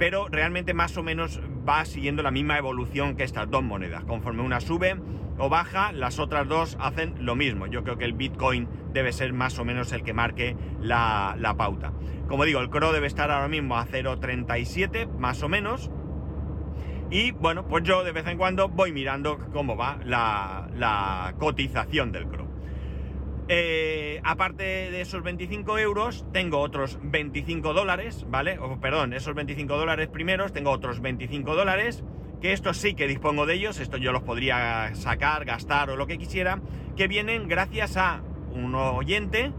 pero 0.00 0.28
realmente 0.28 0.72
más 0.72 0.96
o 0.96 1.02
menos 1.02 1.42
va 1.68 1.84
siguiendo 1.84 2.22
la 2.22 2.30
misma 2.30 2.56
evolución 2.56 3.16
que 3.16 3.22
estas 3.22 3.50
dos 3.50 3.62
monedas. 3.62 4.02
Conforme 4.04 4.42
una 4.42 4.58
sube 4.58 4.96
o 5.36 5.50
baja, 5.50 5.92
las 5.92 6.18
otras 6.18 6.48
dos 6.48 6.78
hacen 6.80 7.14
lo 7.20 7.36
mismo. 7.36 7.66
Yo 7.66 7.84
creo 7.84 7.98
que 7.98 8.06
el 8.06 8.14
Bitcoin 8.14 8.66
debe 8.94 9.12
ser 9.12 9.34
más 9.34 9.58
o 9.58 9.64
menos 9.66 9.92
el 9.92 10.02
que 10.02 10.14
marque 10.14 10.56
la, 10.80 11.54
pauta. 11.58 11.92
Como 12.28 12.46
digo, 12.46 12.60
el 12.60 12.70
CRO 12.70 12.94
debe 12.94 13.08
estar 13.08 13.30
ahora 13.30 13.48
mismo 13.48 13.76
a 13.76 13.86
0.37, 13.86 15.06
más 15.18 15.42
o 15.42 15.50
menos. 15.50 15.90
Y 17.10 17.32
bueno, 17.32 17.68
pues 17.68 17.84
yo 17.84 18.02
de 18.02 18.12
vez 18.12 18.26
en 18.26 18.38
cuando 18.38 18.70
voy 18.70 18.92
mirando 18.92 19.38
cómo 19.52 19.76
va 19.76 19.98
la, 20.02 20.70
la 20.76 21.34
cotización 21.38 22.10
del 22.10 22.26
CRO. 22.26 22.49
Eh, 23.52 24.20
aparte 24.22 24.62
de 24.62 25.00
esos 25.00 25.24
25 25.24 25.76
euros, 25.78 26.24
tengo 26.32 26.60
otros 26.60 27.00
25 27.02 27.74
dólares, 27.74 28.24
¿vale? 28.28 28.60
O, 28.60 28.78
perdón, 28.78 29.12
esos 29.12 29.34
25 29.34 29.76
dólares 29.76 30.06
primeros, 30.06 30.52
tengo 30.52 30.70
otros 30.70 31.00
25 31.00 31.56
dólares, 31.56 32.04
que 32.40 32.52
estos 32.52 32.76
sí 32.76 32.94
que 32.94 33.08
dispongo 33.08 33.46
de 33.46 33.54
ellos, 33.54 33.80
esto 33.80 33.96
yo 33.96 34.12
los 34.12 34.22
podría 34.22 34.94
sacar, 34.94 35.44
gastar 35.46 35.90
o 35.90 35.96
lo 35.96 36.06
que 36.06 36.16
quisiera, 36.16 36.60
que 36.96 37.08
vienen 37.08 37.48
gracias 37.48 37.96
a 37.96 38.22
un 38.54 38.72
oyente 38.76 39.50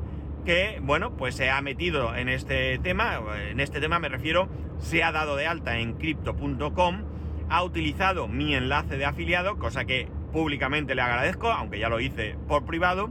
que, 0.46 0.80
bueno, 0.82 1.18
pues 1.18 1.36
se 1.36 1.50
ha 1.50 1.60
metido 1.62 2.16
en 2.16 2.30
este 2.30 2.80
tema, 2.80 3.20
en 3.50 3.60
este 3.60 3.82
tema 3.82 4.00
me 4.00 4.08
refiero, 4.08 4.48
se 4.80 5.04
ha 5.04 5.12
dado 5.12 5.36
de 5.36 5.48
alta 5.48 5.80
en 5.80 5.96
crypto.com, 5.96 7.04
ha 7.50 7.62
utilizado 7.62 8.30
mi 8.30 8.56
enlace 8.56 8.96
de 8.96 9.04
afiliado, 9.04 9.58
cosa 9.58 9.84
que 9.84 10.08
públicamente 10.32 10.96
le 10.96 11.02
agradezco, 11.02 11.52
aunque 11.52 11.78
ya 11.78 11.90
lo 11.90 12.00
hice 12.00 12.38
por 12.48 12.64
privado, 12.64 13.10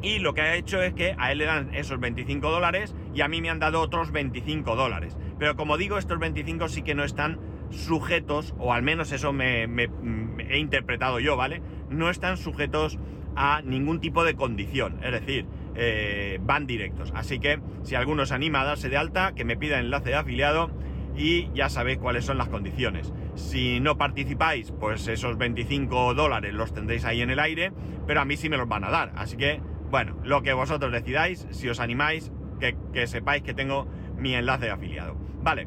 Y 0.00 0.20
lo 0.20 0.34
que 0.34 0.42
ha 0.42 0.54
hecho 0.54 0.80
es 0.82 0.94
que 0.94 1.14
a 1.18 1.32
él 1.32 1.38
le 1.38 1.46
dan 1.46 1.74
esos 1.74 1.98
25 1.98 2.50
dólares 2.50 2.94
y 3.14 3.20
a 3.20 3.28
mí 3.28 3.40
me 3.40 3.50
han 3.50 3.58
dado 3.58 3.80
otros 3.80 4.12
25 4.12 4.76
dólares. 4.76 5.16
Pero 5.38 5.56
como 5.56 5.76
digo, 5.76 5.98
estos 5.98 6.18
25 6.18 6.68
sí 6.68 6.82
que 6.82 6.94
no 6.94 7.04
están 7.04 7.40
sujetos, 7.70 8.54
o 8.58 8.72
al 8.72 8.82
menos 8.82 9.12
eso 9.12 9.32
me, 9.32 9.64
he 9.64 10.58
interpretado 10.58 11.20
yo, 11.20 11.36
¿vale? 11.36 11.62
No 11.90 12.10
están 12.10 12.36
sujetos 12.36 12.98
a 13.36 13.62
ningún 13.62 14.00
tipo 14.00 14.24
de 14.24 14.34
condición, 14.34 14.98
es 15.02 15.12
decir, 15.12 15.46
eh, 15.74 16.38
van 16.42 16.66
directos. 16.66 17.12
Así 17.14 17.38
que 17.38 17.60
si 17.82 17.94
alguno 17.94 18.26
se 18.26 18.34
anima 18.34 18.62
a 18.62 18.64
darse 18.64 18.88
de 18.88 18.96
alta, 18.96 19.34
que 19.34 19.44
me 19.44 19.56
pida 19.56 19.78
enlace 19.78 20.10
de 20.10 20.16
afiliado 20.16 20.70
y 21.16 21.50
ya 21.52 21.68
sabéis 21.68 21.98
cuáles 21.98 22.24
son 22.24 22.38
las 22.38 22.48
condiciones. 22.48 23.12
Si 23.34 23.80
no 23.80 23.98
participáis, 23.98 24.72
pues 24.72 25.06
esos 25.08 25.36
25 25.38 26.14
dólares 26.14 26.54
los 26.54 26.72
tendréis 26.72 27.04
ahí 27.04 27.20
en 27.20 27.30
el 27.30 27.38
aire, 27.38 27.72
pero 28.06 28.20
a 28.20 28.24
mí 28.24 28.36
sí 28.36 28.48
me 28.48 28.56
los 28.56 28.68
van 28.68 28.84
a 28.84 28.90
dar. 28.90 29.12
Así 29.16 29.36
que, 29.36 29.60
bueno, 29.90 30.16
lo 30.24 30.42
que 30.42 30.52
vosotros 30.52 30.92
decidáis, 30.92 31.46
si 31.50 31.68
os 31.68 31.80
animáis, 31.80 32.30
que, 32.58 33.06
sepáis 33.06 33.42
que 33.42 33.54
tengo 33.54 33.86
mi 34.16 34.34
enlace 34.34 34.66
de 34.66 34.70
afiliado. 34.72 35.16
Vale. 35.42 35.66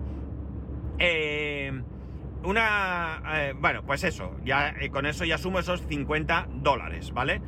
Eh, 1.00 1.72
una... 2.44 3.22
Eh, 3.34 3.54
bueno, 3.58 3.84
pues 3.84 4.04
eso, 4.04 4.36
ya 4.44 4.70
eh, 4.80 4.90
con 4.90 5.06
eso 5.06 5.26
ya 5.26 5.38
sumo 5.38 5.60
esos 5.60 5.82
50 5.88 6.48
dólares, 6.56 7.12
¿vale? 7.14 7.42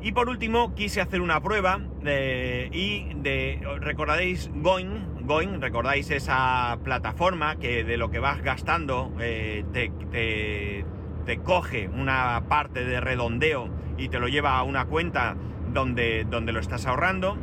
Y 0.00 0.12
por 0.12 0.28
último, 0.28 0.74
quise 0.74 1.00
hacer 1.00 1.20
una 1.20 1.40
prueba 1.40 1.80
y 2.04 3.14
de... 3.16 3.60
¿Recordaréis? 3.80 4.48
Going, 4.54 5.60
¿recordáis 5.60 6.10
esa 6.10 6.78
plataforma 6.84 7.56
que 7.56 7.82
de 7.82 7.96
lo 7.96 8.08
que 8.08 8.20
vas 8.20 8.40
gastando 8.40 9.12
te, 9.18 9.64
te, 10.12 11.38
coge 11.42 11.88
una 11.88 12.44
parte 12.48 12.84
de 12.84 13.00
redondeo 13.00 13.68
y 13.98 14.08
te 14.08 14.20
lo 14.20 14.28
lleva 14.28 14.56
a 14.56 14.62
una 14.62 14.84
cuenta 14.84 15.36
donde, 15.72 16.24
donde 16.28 16.52
lo 16.52 16.60
estás 16.60 16.86
ahorrando? 16.86 17.36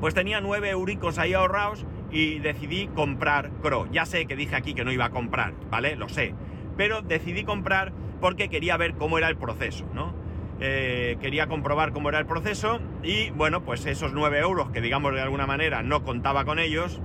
Pues 0.00 0.14
tenía 0.14 0.40
9 0.40 0.70
euricos 0.70 1.18
ahí 1.18 1.34
ahorrados 1.34 1.86
y 2.10 2.38
decidí 2.38 2.88
comprar 2.88 3.50
Cro. 3.62 3.86
Ya 3.90 4.06
sé 4.06 4.26
que 4.26 4.36
dije 4.36 4.56
aquí 4.56 4.74
que 4.74 4.84
no 4.84 4.92
iba 4.92 5.06
a 5.06 5.10
comprar, 5.10 5.54
¿vale? 5.70 5.96
Lo 5.96 6.08
sé. 6.08 6.34
Pero 6.76 7.02
decidí 7.02 7.44
comprar 7.44 7.92
porque 8.20 8.48
quería 8.48 8.76
ver 8.76 8.94
cómo 8.94 9.18
era 9.18 9.28
el 9.28 9.36
proceso, 9.36 9.86
¿no? 9.94 10.14
Eh, 10.60 11.18
quería 11.20 11.46
comprobar 11.46 11.92
cómo 11.92 12.08
era 12.08 12.18
el 12.18 12.26
proceso 12.26 12.80
y 13.02 13.30
bueno, 13.30 13.62
pues 13.62 13.86
esos 13.86 14.12
9 14.12 14.40
euros 14.40 14.70
que 14.70 14.80
digamos 14.80 15.14
de 15.14 15.20
alguna 15.20 15.46
manera 15.46 15.82
no 15.82 16.02
contaba 16.02 16.44
con 16.44 16.58
ellos, 16.58 17.00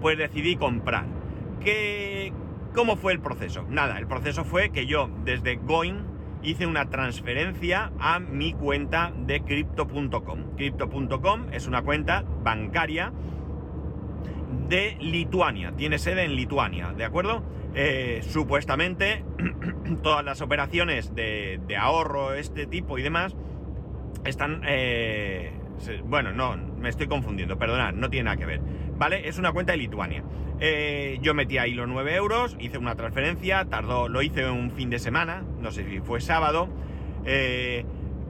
pues 0.00 0.18
decidí 0.18 0.56
comprar. 0.56 1.06
¿Qué, 1.60 2.32
¿Cómo 2.74 2.96
fue 2.96 3.12
el 3.12 3.20
proceso? 3.20 3.64
Nada, 3.68 3.98
el 3.98 4.06
proceso 4.06 4.44
fue 4.44 4.70
que 4.70 4.86
yo 4.86 5.08
desde 5.24 5.56
Going 5.56 6.15
hice 6.46 6.66
una 6.66 6.88
transferencia 6.88 7.90
a 7.98 8.20
mi 8.20 8.52
cuenta 8.52 9.12
de 9.16 9.42
crypto.com. 9.42 10.54
Crypto.com 10.56 11.46
es 11.52 11.66
una 11.66 11.82
cuenta 11.82 12.24
bancaria 12.44 13.12
de 14.68 14.96
Lituania, 15.00 15.72
tiene 15.76 15.98
sede 15.98 16.24
en 16.24 16.36
Lituania, 16.36 16.92
¿de 16.92 17.04
acuerdo? 17.04 17.42
Eh, 17.74 18.20
supuestamente 18.22 19.24
todas 20.02 20.24
las 20.24 20.40
operaciones 20.40 21.14
de, 21.14 21.60
ahorro, 21.78 22.34
este 22.34 22.66
tipo 22.66 22.96
y 22.96 23.02
demás, 23.02 23.34
están... 24.24 24.62
Eh, 24.66 25.52
bueno, 26.04 26.32
no, 26.32 26.56
me 26.56 26.88
estoy 26.88 27.06
confundiendo, 27.06 27.58
perdonad, 27.58 27.92
no 27.92 28.10
tiene 28.10 28.24
nada 28.24 28.36
que 28.36 28.46
ver. 28.46 28.60
¿Vale? 28.96 29.28
Es 29.28 29.38
una 29.38 29.52
cuenta 29.52 29.72
de 29.72 29.78
Lituania. 29.78 30.24
Eh, 30.58 31.18
yo 31.20 31.34
metí 31.34 31.58
ahí 31.58 31.74
los 31.74 31.86
9 31.88 32.14
euros, 32.14 32.56
hice 32.58 32.78
una 32.78 32.94
transferencia, 32.94 33.66
tardó, 33.66 34.08
lo 34.08 34.22
hice 34.22 34.48
un 34.48 34.70
fin 34.70 34.88
de 34.88 34.98
semana, 34.98 35.42
no 35.60 35.70
sé 35.70 35.84
si 35.88 36.00
fue 36.00 36.20
sábado. 36.20 36.68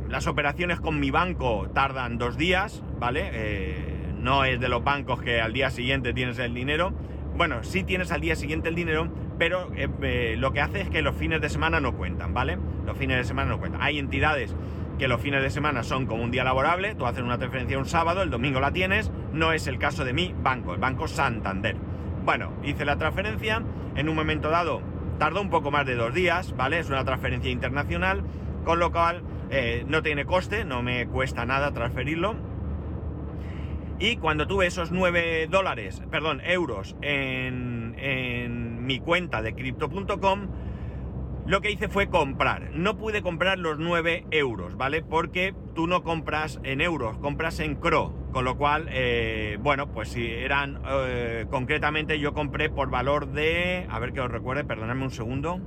las 0.09 0.27
operaciones 0.27 0.81
con 0.81 0.99
mi 1.01 1.11
banco 1.11 1.69
tardan 1.75 2.19
dos 2.19 2.37
días, 2.37 2.83
¿vale? 2.99 3.97
no 4.27 4.45
es 4.45 4.59
de 4.59 4.69
los 4.69 4.83
bancos 4.83 5.23
que 5.23 5.41
al 5.41 5.53
día 5.53 5.71
siguiente 5.71 6.13
tienes 6.13 6.39
el 6.39 6.53
dinero. 6.53 6.93
Bueno, 7.37 7.63
sí 7.63 7.85
tienes 7.85 8.11
al 8.13 8.21
día 8.21 8.35
siguiente 8.35 8.69
el 8.69 8.75
dinero, 8.75 9.09
pero 9.39 9.71
eh, 9.77 9.89
eh, 10.03 10.35
lo 10.39 10.53
que 10.53 10.61
hace 10.61 10.81
es 10.81 10.91
que 10.91 11.03
los 11.03 11.15
fines 11.15 11.41
de 11.41 11.49
semana 11.49 11.81
no 11.81 11.97
cuentan, 11.97 12.35
¿vale? 12.35 12.59
Los 12.85 12.97
fines 12.97 13.19
de 13.19 13.25
semana 13.25 13.51
no 13.51 13.59
cuentan. 13.59 13.83
Hay 13.83 13.99
entidades 13.99 14.57
que 14.99 15.09
los 15.09 15.21
fines 15.21 15.43
de 15.43 15.51
semana 15.51 15.83
son 15.83 16.07
como 16.07 16.23
un 16.23 16.31
día 16.31 16.45
laborable, 16.45 16.95
tú 16.95 17.07
haces 17.07 17.23
una 17.23 17.39
transferencia 17.39 17.79
un 17.79 17.87
sábado, 17.87 18.23
el 18.23 18.31
domingo 18.31 18.61
la 18.61 18.73
tienes, 18.73 19.11
no 19.33 19.53
es 19.53 19.67
el 19.67 19.79
caso 19.79 20.05
de 20.05 20.13
mi 20.13 20.35
banco, 20.43 20.75
el 20.75 20.81
Banco 20.81 21.09
Santander. 21.09 21.77
Bueno, 22.25 22.53
hice 22.65 22.85
la 22.85 22.97
transferencia, 22.97 23.63
en 23.95 24.09
un 24.09 24.17
momento 24.17 24.51
dado 24.51 24.83
tardó 25.19 25.41
un 25.41 25.51
poco 25.51 25.71
más 25.71 25.87
de 25.87 25.95
dos 25.95 26.13
días, 26.13 26.55
¿vale? 26.57 26.79
Es 26.79 26.89
una 26.89 27.05
transferencia 27.05 27.51
internacional, 27.51 28.23
con 28.65 28.79
lo 28.79 28.93
cual 28.93 29.23
eh, 29.51 29.85
no 29.89 30.03
tiene 30.03 30.27
coste, 30.27 30.65
no 30.65 30.83
me 30.83 31.07
cuesta 31.07 31.47
nada 31.47 31.73
transferirlo 31.73 32.37
y 33.99 34.17
cuando 34.17 34.47
tuve 34.47 34.67
esos 34.67 34.93
9 34.93 35.49
dólares, 35.51 36.03
perdón, 36.11 36.43
euros 36.45 36.97
en, 37.01 37.95
en 37.99 38.85
mi 38.85 38.99
cuenta 39.01 39.41
de 39.41 39.55
crypto.com, 39.55 40.49
lo 41.47 41.61
que 41.61 41.71
hice 41.71 41.89
fue 41.89 42.09
comprar. 42.09 42.71
No 42.75 42.97
pude 42.97 43.23
comprar 43.23 43.59
los 43.59 43.79
9 43.79 44.27
euros, 44.31 44.77
¿vale? 44.77 45.03
Porque 45.03 45.55
tú 45.75 45.87
no 45.87 46.03
compras 46.03 46.61
en 46.65 46.81
euros, 46.81 47.19
compras 47.19 47.61
en 47.61 47.77
CRO. 47.77 48.13
Con 48.33 48.45
lo 48.45 48.59
cual, 48.59 48.89
eh, 48.91 49.57
bueno, 49.61 49.93
pues 49.93 50.09
si 50.09 50.27
eran, 50.27 50.83
eh, 50.87 51.47
concretamente 51.51 52.19
yo 52.19 52.35
compré 52.35 52.69
por 52.69 52.91
valor 52.91 53.33
de, 53.33 53.87
a 53.89 53.99
ver 53.99 54.13
que 54.13 54.21
os 54.21 54.31
recuerde, 54.31 54.65
perdonadme 54.65 55.05
un 55.05 55.11
segundo. 55.11 55.61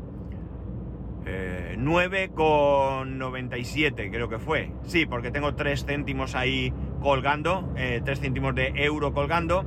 9,97 1.26 4.00
eh, 4.00 4.12
creo 4.12 4.30
que 4.30 4.40
fue. 4.40 4.72
Sí, 4.84 5.06
porque 5.06 5.32
tengo 5.32 5.56
3 5.56 5.86
céntimos 5.86 6.36
ahí 6.36 6.74
colgando, 7.02 7.70
3 7.76 8.08
eh, 8.08 8.16
céntimos 8.16 8.56
de 8.56 8.72
euro 8.76 9.14
colgando, 9.14 9.66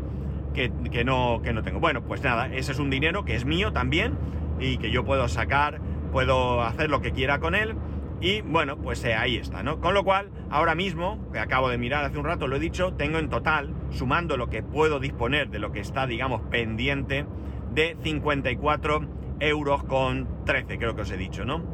que, 0.55 0.71
no, 1.05 1.41
que 1.43 1.53
no 1.53 1.63
tengo. 1.63 1.81
Bueno, 1.81 2.03
pues 2.03 2.23
nada, 2.23 2.47
ese 2.53 2.73
es 2.73 2.79
un 2.79 2.89
dinero 2.91 3.25
que 3.25 3.35
es 3.35 3.45
mío 3.45 3.73
también 3.73 4.17
y 4.61 4.79
que 4.79 4.91
yo 4.91 5.05
puedo 5.05 5.29
sacar, 5.29 5.81
puedo 6.13 6.63
hacer 6.63 6.91
lo 6.91 7.01
que 7.01 7.11
quiera 7.11 7.41
con 7.41 7.57
él. 7.57 7.75
Y 8.21 8.43
bueno, 8.43 8.77
pues 8.77 9.05
eh, 9.05 9.15
ahí 9.15 9.37
está, 9.37 9.65
¿no? 9.65 9.81
Con 9.81 9.95
lo 9.95 10.05
cual, 10.05 10.31
ahora 10.49 10.77
mismo, 10.77 11.19
que 11.33 11.41
acabo 11.41 11.69
de 11.69 11.79
mirar 11.79 12.05
hace 12.05 12.19
un 12.19 12.25
rato, 12.25 12.47
lo 12.47 12.55
he 12.55 12.61
dicho, 12.61 12.93
tengo 12.93 13.19
en 13.19 13.29
total, 13.29 13.75
sumando 13.91 14.37
lo 14.37 14.49
que 14.49 14.63
puedo 14.63 15.01
disponer 15.01 15.51
de 15.51 15.59
lo 15.59 15.73
que 15.73 15.81
está, 15.81 16.07
digamos, 16.07 16.43
pendiente, 16.43 17.27
de 17.75 17.97
54 18.01 19.01
euros 19.41 19.83
con 19.85 20.45
13, 20.45 20.79
creo 20.79 20.95
que 20.95 21.03
os 21.03 21.11
he 21.11 21.17
dicho, 21.17 21.45
¿no? 21.45 21.65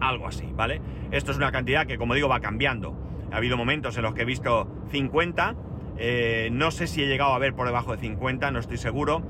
Algo 0.00 0.26
así, 0.26 0.50
¿vale? 0.52 0.80
Esto 1.12 1.30
es 1.30 1.36
una 1.36 1.52
cantidad 1.52 1.86
que, 1.86 1.96
como 1.96 2.14
digo, 2.14 2.28
va 2.28 2.40
cambiando. 2.40 2.96
Ha 3.30 3.36
habido 3.36 3.56
momentos 3.56 3.96
en 3.96 4.02
los 4.02 4.14
que 4.14 4.22
he 4.22 4.24
visto 4.24 4.66
50, 4.90 5.54
eh, 5.96 6.48
no 6.50 6.72
sé 6.72 6.88
si 6.88 7.04
he 7.04 7.06
llegado 7.06 7.34
a 7.34 7.38
ver 7.38 7.54
por 7.54 7.66
debajo 7.66 7.92
de 7.92 7.98
50, 7.98 8.50
no 8.50 8.58
estoy 8.58 8.78
seguro, 8.78 9.22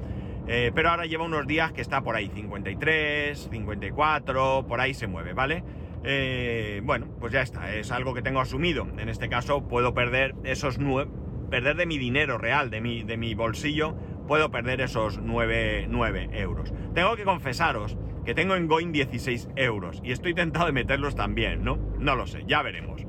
eh, 0.49 0.73
pero 0.75 0.91
ahora 0.91 1.07
lleva 1.07 1.25
unos 1.25 1.47
días 1.47 1.73
que 1.73 1.81
está 1.81 2.03
por 2.03 2.17
ahí, 2.17 2.31
53, 2.35 3.49
54, 3.51 4.67
por 4.67 4.81
ahí 4.81 4.95
se 4.95 5.07
mueve, 5.07 5.35
¿vale? 5.35 5.63
Eh, 6.05 6.81
bueno, 6.85 7.07
pues 7.21 7.33
ya 7.33 7.43
está, 7.43 7.75
es 7.75 7.91
algo 7.93 8.15
que 8.15 8.23
tengo 8.23 8.41
asumido. 8.41 8.87
En 8.99 9.09
este 9.09 9.29
caso 9.29 9.69
puedo 9.69 9.95
perder 9.95 10.35
esos 10.45 10.79
nueve, 10.79 11.11
perder 11.51 11.77
de 11.77 11.87
mi 11.87 11.99
dinero 11.99 12.39
real, 12.39 12.71
de 12.71 12.81
mi, 12.81 13.03
de 13.03 13.17
mi 13.17 13.35
bolsillo, 13.35 13.95
puedo 14.27 14.51
perder 14.51 14.81
esos 14.83 15.19
9, 15.19 15.89
euros. 16.33 16.73
Tengo 16.95 17.17
que 17.17 17.25
confesaros 17.25 17.97
que 18.25 18.35
tengo 18.35 18.55
en 18.55 18.69
Goin 18.69 18.93
16 18.93 19.49
euros 19.57 20.01
y 20.05 20.13
estoy 20.13 20.35
tentado 20.35 20.67
de 20.67 20.73
meterlos 20.73 21.17
también, 21.17 21.65
¿no? 21.65 21.79
No 21.99 22.15
lo 22.15 22.27
sé, 22.27 22.45
ya 22.47 22.63
veremos. 22.63 23.07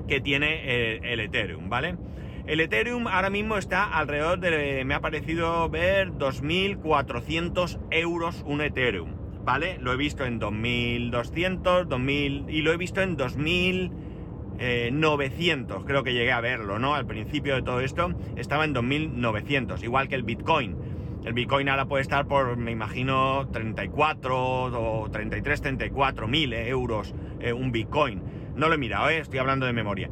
que 0.08 0.22
tiene 0.22 0.98
el, 1.04 1.20
Ethereum, 1.20 1.70
¿vale? 1.70 1.98
El 2.46 2.60
Ethereum 2.60 3.08
ahora 3.08 3.30
mismo 3.30 3.58
está 3.58 3.86
alrededor 3.86 4.42
de, 4.42 4.84
me 4.84 4.96
ha 4.96 5.00
parecido 5.00 5.70
ver, 5.70 6.12
2.400 6.12 7.80
euros 7.90 8.44
un 8.46 8.60
Ethereum, 8.60 9.12
¿vale? 9.46 9.78
Lo 9.80 9.94
he 9.94 9.96
visto 9.96 10.26
en 10.26 10.42
2.200, 10.42 11.88
2.000 11.88 12.50
y 12.50 12.62
lo 12.62 12.74
he 12.74 12.78
visto 12.78 13.02
en 13.02 13.16
2.900, 13.16 15.86
creo 15.86 16.04
que 16.04 16.12
llegué 16.12 16.34
a 16.34 16.42
verlo, 16.42 16.80
¿no? 16.80 16.96
Al 16.96 17.06
principio 17.06 17.56
de 17.56 17.62
todo 17.62 17.80
esto 17.80 18.14
estaba 18.36 18.66
en 18.66 18.76
2.900, 18.76 19.82
igual 19.82 20.10
que 20.10 20.16
el 20.16 20.24
Bitcoin. 20.24 20.76
El 21.24 21.32
Bitcoin 21.32 21.70
ahora 21.70 21.86
puede 21.86 22.02
estar 22.02 22.28
por, 22.28 22.58
me 22.58 22.72
imagino, 22.72 23.48
34 23.54 24.66
o 24.66 25.10
33, 25.10 25.62
34 25.62 26.28
mil 26.28 26.52
euros 26.52 27.16
eh, 27.40 27.54
un 27.54 27.72
Bitcoin. 27.72 28.22
No 28.58 28.68
lo 28.68 28.76
he 28.76 28.78
mirado, 28.78 29.10
¿eh? 29.10 29.20
estoy 29.20 29.40
hablando 29.40 29.66
de 29.66 29.72
memoria. 29.72 30.10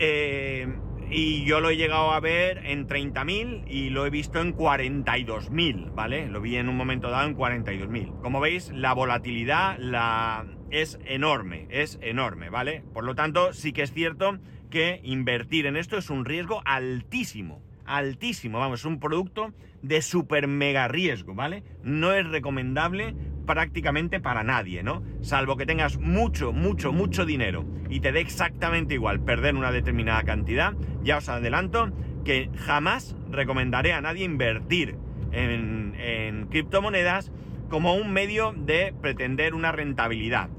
Eh, 0.00 0.66
y 1.10 1.44
yo 1.44 1.60
lo 1.60 1.70
he 1.70 1.76
llegado 1.76 2.12
a 2.12 2.20
ver 2.20 2.58
en 2.66 2.86
30.000 2.86 3.64
y 3.68 3.90
lo 3.90 4.06
he 4.06 4.10
visto 4.10 4.40
en 4.40 4.56
42.000, 4.56 5.94
¿vale? 5.94 6.28
Lo 6.28 6.40
vi 6.40 6.56
en 6.56 6.68
un 6.68 6.76
momento 6.76 7.10
dado 7.10 7.28
en 7.28 7.36
42.000. 7.36 8.20
Como 8.20 8.40
veis, 8.40 8.70
la 8.74 8.92
volatilidad 8.92 9.78
la... 9.78 10.46
es 10.70 10.98
enorme, 11.04 11.68
es 11.70 11.98
enorme, 12.02 12.50
¿vale? 12.50 12.82
Por 12.92 13.04
lo 13.04 13.14
tanto, 13.14 13.52
sí 13.52 13.72
que 13.72 13.82
es 13.82 13.92
cierto 13.92 14.38
que 14.70 15.00
invertir 15.04 15.66
en 15.66 15.76
esto 15.76 15.96
es 15.96 16.10
un 16.10 16.24
riesgo 16.24 16.60
altísimo, 16.64 17.62
altísimo, 17.86 18.58
vamos, 18.58 18.80
es 18.80 18.86
un 18.86 19.00
producto 19.00 19.52
de 19.82 20.02
super 20.02 20.48
mega 20.48 20.88
riesgo, 20.88 21.34
¿vale? 21.34 21.62
No 21.82 22.12
es 22.12 22.26
recomendable 22.26 23.14
prácticamente 23.46 24.20
para 24.20 24.42
nadie, 24.42 24.82
¿no? 24.82 25.02
Salvo 25.22 25.56
que 25.56 25.66
tengas 25.66 25.98
mucho, 25.98 26.52
mucho, 26.52 26.92
mucho 26.92 27.24
dinero 27.24 27.64
y 27.88 28.00
te 28.00 28.12
dé 28.12 28.20
exactamente 28.20 28.94
igual 28.94 29.20
perder 29.20 29.54
una 29.54 29.72
determinada 29.72 30.22
cantidad, 30.24 30.74
ya 31.02 31.18
os 31.18 31.28
adelanto 31.28 31.92
que 32.24 32.50
jamás 32.56 33.16
recomendaré 33.30 33.92
a 33.92 34.00
nadie 34.00 34.24
invertir 34.24 34.96
en, 35.32 35.94
en 35.98 36.46
criptomonedas 36.48 37.30
como 37.68 37.94
un 37.94 38.12
medio 38.12 38.52
de 38.56 38.94
pretender 39.00 39.54
una 39.54 39.72
rentabilidad. 39.72 40.50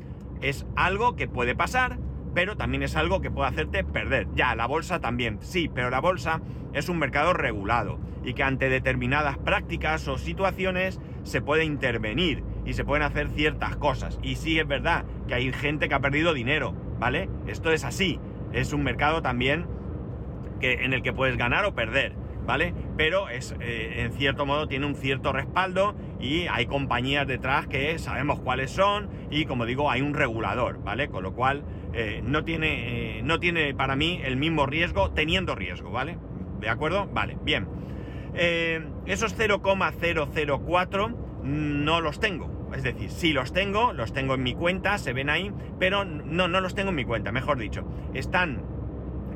Es 0.42 0.66
algo 0.76 1.16
que 1.16 1.28
puede 1.28 1.56
pasar, 1.56 1.98
pero 2.38 2.56
también 2.56 2.84
es 2.84 2.96
algo 2.96 3.20
que 3.20 3.32
puede 3.32 3.50
hacerte 3.50 3.84
perder. 3.84 4.28
Ya, 4.36 4.54
la 4.54 4.68
bolsa 4.68 5.00
también, 5.00 5.40
sí, 5.42 5.72
pero 5.74 5.90
la 5.90 6.00
bolsa 6.00 6.40
es 6.72 6.88
un 6.88 7.00
mercado 7.00 7.34
regulado 7.34 7.98
y 8.24 8.36
que 8.36 8.44
ante 8.44 8.70
determinadas 8.70 9.40
prácticas 9.40 10.08
o 10.08 10.20
situaciones 10.20 11.00
se 11.24 11.42
puede 11.42 11.66
intervenir 11.66 12.44
y 12.64 12.74
se 12.74 12.86
pueden 12.86 13.02
hacer 13.02 13.30
ciertas 13.30 13.76
cosas. 13.78 14.20
Y 14.22 14.36
sí 14.36 14.60
es 14.60 14.68
verdad 14.68 15.04
que 15.28 15.34
hay 15.34 15.52
gente 15.52 15.90
que 15.90 15.96
ha 15.96 16.00
perdido 16.00 16.36
dinero, 16.36 16.76
¿vale? 17.00 17.28
Esto 17.48 17.72
es 17.72 17.84
así. 17.84 18.20
Es 18.54 18.72
un 18.72 18.84
mercado 18.84 19.24
también 19.24 19.66
que, 20.60 20.86
en 20.86 20.94
el 20.94 21.02
que 21.02 21.14
puedes 21.14 21.38
ganar 21.38 21.66
o 21.66 21.74
perder, 21.74 22.14
¿vale? 22.46 22.72
Pero 22.98 23.30
es, 23.30 23.56
eh, 23.62 24.04
en 24.04 24.14
cierto 24.14 24.46
modo 24.46 24.68
tiene 24.68 24.86
un 24.86 24.94
cierto 24.94 25.34
respaldo 25.34 25.96
y 26.20 26.46
hay 26.52 26.68
compañías 26.68 27.26
detrás 27.26 27.66
que 27.66 27.98
sabemos 27.98 28.40
cuáles 28.42 28.70
son 28.70 29.10
y 29.32 29.46
como 29.46 29.66
digo 29.66 29.90
hay 29.90 30.02
un 30.02 30.14
regulador, 30.14 30.84
¿vale? 30.84 31.10
Con 31.10 31.24
lo 31.24 31.34
cual 31.34 31.64
eh, 31.94 32.22
no, 32.24 32.44
tiene, 32.44 33.20
eh, 33.20 33.22
no 33.24 33.40
tiene 33.40 33.74
para 33.74 33.96
mí 33.96 34.22
el 34.24 34.38
mismo 34.38 34.66
riesgo 34.66 35.12
teniendo 35.12 35.56
riesgo, 35.56 35.92
¿vale? 35.92 36.18
¿De 36.60 36.70
acuerdo? 36.70 37.08
Vale, 37.08 37.38
bien. 37.44 37.68
esos 39.06 39.36
0,004 39.36 41.10
no 41.44 42.02
los 42.02 42.20
tengo, 42.20 42.58
es 42.76 42.84
decir, 42.84 43.10
si 43.10 43.34
los 43.34 43.54
tengo, 43.54 43.94
los 43.94 44.14
tengo 44.14 44.36
en 44.36 44.44
mi 44.44 44.54
cuenta, 44.54 44.98
se 44.98 45.14
ven 45.14 45.30
ahí, 45.30 45.52
pero 45.80 46.04
no, 46.04 46.48
no 46.48 46.62
los 46.62 46.76
tengo 46.76 46.90
en 46.90 46.96
mi 46.96 47.06
cuenta, 47.06 47.32
mejor 47.32 47.58
dicho. 47.58 47.86
Están 48.14 48.62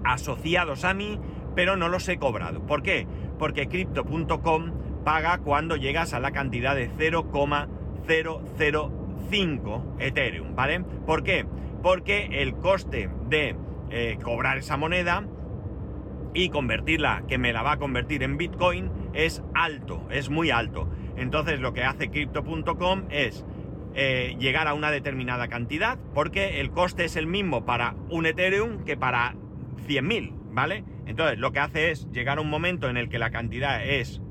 asociados 0.04 0.84
a 0.84 0.94
mí, 0.94 1.20
pero 1.56 1.78
no 1.78 1.90
los 1.90 2.08
he 2.10 2.18
cobrado. 2.18 2.66
¿Por 2.66 2.82
qué? 2.84 3.08
Porque 3.38 3.68
crypto.com 3.68 4.72
paga 5.04 5.40
cuando 5.40 5.76
llegas 5.76 6.14
a 6.14 6.20
la 6.20 6.32
cantidad 6.32 6.76
de 6.76 6.90
0,005 6.98 9.96
Ethereum, 10.00 10.56
¿vale? 10.56 10.82
¿Por 11.06 11.24
qué? 11.24 11.46
Porque 11.82 12.42
el 12.42 12.56
coste 12.56 13.10
de 13.30 13.56
eh, 13.90 14.18
cobrar 14.24 14.58
esa 14.58 14.78
moneda 14.78 15.26
y 16.34 16.50
convertirla, 16.50 17.24
que 17.28 17.38
me 17.38 17.54
la 17.54 17.62
va 17.62 17.74
a 17.74 17.78
convertir 17.78 18.24
en 18.24 18.38
Bitcoin, 18.38 18.90
es 19.14 19.44
alto, 19.54 20.08
es 20.12 20.30
muy 20.30 20.50
alto. 20.50 20.90
Entonces 21.18 21.60
lo 21.60 21.74
que 21.74 21.84
hace 21.84 22.10
crypto.com 22.10 23.04
es 23.10 23.46
eh, 23.94 24.36
llegar 24.40 24.68
a 24.68 24.74
una 24.74 24.92
determinada 24.92 25.48
cantidad, 25.50 26.00
porque 26.14 26.62
el 26.62 26.72
coste 26.72 27.04
es 27.04 27.18
el 27.18 27.28
mismo 27.28 27.66
para 27.66 27.96
un 28.10 28.26
Ethereum 28.26 28.86
que 28.86 28.96
para 28.96 29.36
100.000, 29.88 30.32
¿vale? 30.52 30.86
Entonces 31.06 31.38
lo 31.40 31.52
que 31.52 31.60
hace 31.60 31.92
es 31.92 32.10
llegar 32.12 32.38
a 32.38 32.42
un 32.42 32.50
momento 32.50 32.90
en 32.90 32.96
el 32.96 33.10
que 33.10 33.20
la 33.20 33.32
cantidad 33.32 33.86
es 33.86 34.22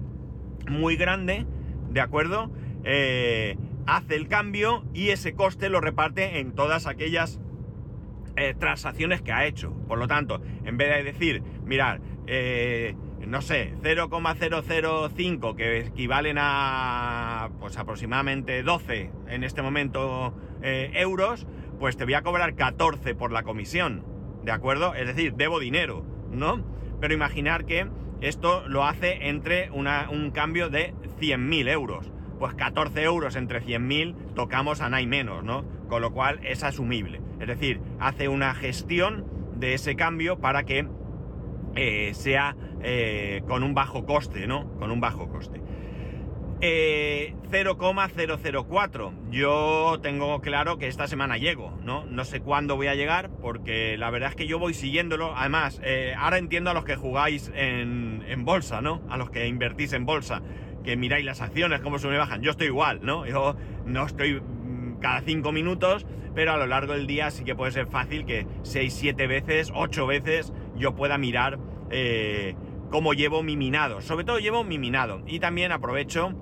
muy 0.67 0.97
grande, 0.97 1.47
¿de 1.91 2.01
acuerdo? 2.01 2.51
Eh, 2.85 3.59
hace 3.97 4.17
el 4.17 4.29
cambio 4.29 4.85
y 4.95 5.11
ese 5.11 5.35
coste 5.35 5.69
lo 5.69 5.81
reparte 5.81 6.41
en 6.41 6.53
todas 6.53 6.87
aquellas 6.87 7.41
eh, 8.37 8.55
transacciones 8.59 9.23
que 9.23 9.33
ha 9.33 9.47
hecho. 9.47 9.73
Por 9.89 9.99
lo 9.99 10.07
tanto, 10.07 10.41
en 10.65 10.77
vez 10.77 10.95
de 10.95 11.03
decir, 11.03 11.43
mirad, 11.65 12.01
no 13.27 13.43
sé, 13.43 13.75
0,005 13.83 15.57
que 15.57 15.81
equivalen 15.81 16.37
a 16.39 17.51
pues 17.61 17.77
aproximadamente 17.77 18.63
12 18.63 19.11
en 19.29 19.45
este 19.45 19.63
momento 19.63 20.35
eh, 20.63 20.91
euros, 20.95 21.47
pues 21.79 21.97
te 21.97 22.05
voy 22.05 22.15
a 22.15 22.23
cobrar 22.23 22.55
14 22.55 23.15
por 23.15 23.33
la 23.33 23.43
comisión, 23.43 24.05
¿de 24.43 24.53
acuerdo? 24.53 24.95
Es 24.95 25.07
decir, 25.07 25.35
debo 25.35 25.61
dinero, 25.61 26.05
¿no? 26.31 26.65
Pero 27.01 27.15
imaginar 27.15 27.67
que 27.67 27.89
esto 28.21 28.67
lo 28.69 28.85
hace 28.85 29.29
entre 29.29 29.71
un 29.71 30.31
cambio 30.33 30.69
de 30.69 30.95
100.000 31.21 31.71
euros. 31.71 32.13
Pues 32.41 32.55
14 32.55 33.03
euros 33.03 33.37
entre 33.37 33.63
100.000 33.63 34.35
tocamos 34.35 34.81
a 34.81 34.89
nada 34.89 35.07
menos, 35.07 35.45
¿no? 35.45 35.63
Con 35.91 36.01
lo 36.01 36.11
cual 36.11 36.41
es 36.43 36.65
asumible. 36.65 37.21
Es 37.39 37.47
decir, 37.47 37.83
hace 38.01 38.29
una 38.29 38.55
gestión 38.55 39.27
de 39.57 39.75
ese 39.75 39.95
cambio 39.95 40.39
para 40.39 40.65
que 40.65 40.89
eh, 41.77 42.13
sea 42.15 42.57
eh, 42.83 43.43
con 43.47 43.63
un 43.63 43.75
bajo 43.75 44.07
coste, 44.07 44.47
¿no? 44.47 44.73
Con 44.79 44.91
un 44.91 45.01
bajo 45.01 45.29
coste. 45.29 45.61
0,004. 46.63 49.09
Eh, 49.09 49.13
yo 49.31 49.99
tengo 50.03 50.41
claro 50.41 50.79
que 50.79 50.89
esta 50.89 51.07
semana 51.07 51.37
llego, 51.37 51.79
¿no? 51.85 52.07
No 52.07 52.25
sé 52.25 52.41
cuándo 52.41 52.77
voy 52.77 52.87
a 52.87 52.95
llegar, 52.95 53.29
porque 53.43 53.99
la 53.99 54.11
verdad 54.11 54.31
es 54.31 54.37
que 54.37 54.47
yo 54.47 54.59
voy 54.59 54.73
siguiéndolo. 54.73 55.37
Además, 55.37 55.79
ahora 56.17 56.39
entiendo 56.39 56.71
a 56.71 56.75
los 56.75 56.85
que 56.85 56.97
jugáis 56.97 57.53
en, 57.55 58.25
en, 58.27 58.47
bolsa, 58.47 58.81
¿no? 58.81 59.03
A 59.11 59.19
los 59.19 59.29
que 59.31 59.47
invertís 59.47 59.93
en 59.93 60.07
bolsa, 60.07 60.41
que 60.85 60.97
miráis 60.97 61.25
las 61.25 61.41
acciones, 61.41 61.81
cómo 61.81 61.99
se 61.99 62.09
me 62.09 62.17
bajan. 62.17 62.43
Yo 62.43 62.51
estoy 62.53 62.69
igual, 62.69 63.01
¿no? 63.03 63.27
Yo 63.27 63.57
no 63.87 64.07
estoy 64.07 64.41
mm, 64.41 64.99
cada 65.01 65.21
cinco 65.23 65.53
minutos, 65.53 66.07
pero 66.35 66.53
a 66.53 66.57
lo 66.57 66.67
largo 66.67 66.93
del 66.93 67.07
día 67.07 67.31
sí 67.31 67.45
que 67.45 67.55
puede 67.55 67.73
ser 67.73 67.87
fácil 67.87 68.25
que 68.25 68.47
6, 68.63 68.93
7 68.93 69.27
veces, 69.27 69.73
8 69.75 70.07
veces 70.07 70.53
yo 70.77 70.95
pueda 70.95 71.19
mirar 71.19 71.59
eh, 71.91 72.55
cómo 72.91 73.15
llevo 73.15 73.43
mi 73.43 73.57
minado. 73.57 74.01
Sobre 74.01 74.25
todo 74.25 74.39
llevo 74.39 74.65
mi 74.65 74.79
minado. 74.79 75.23
Y 75.27 75.41
también 75.41 75.73
aprovecho, 75.73 76.33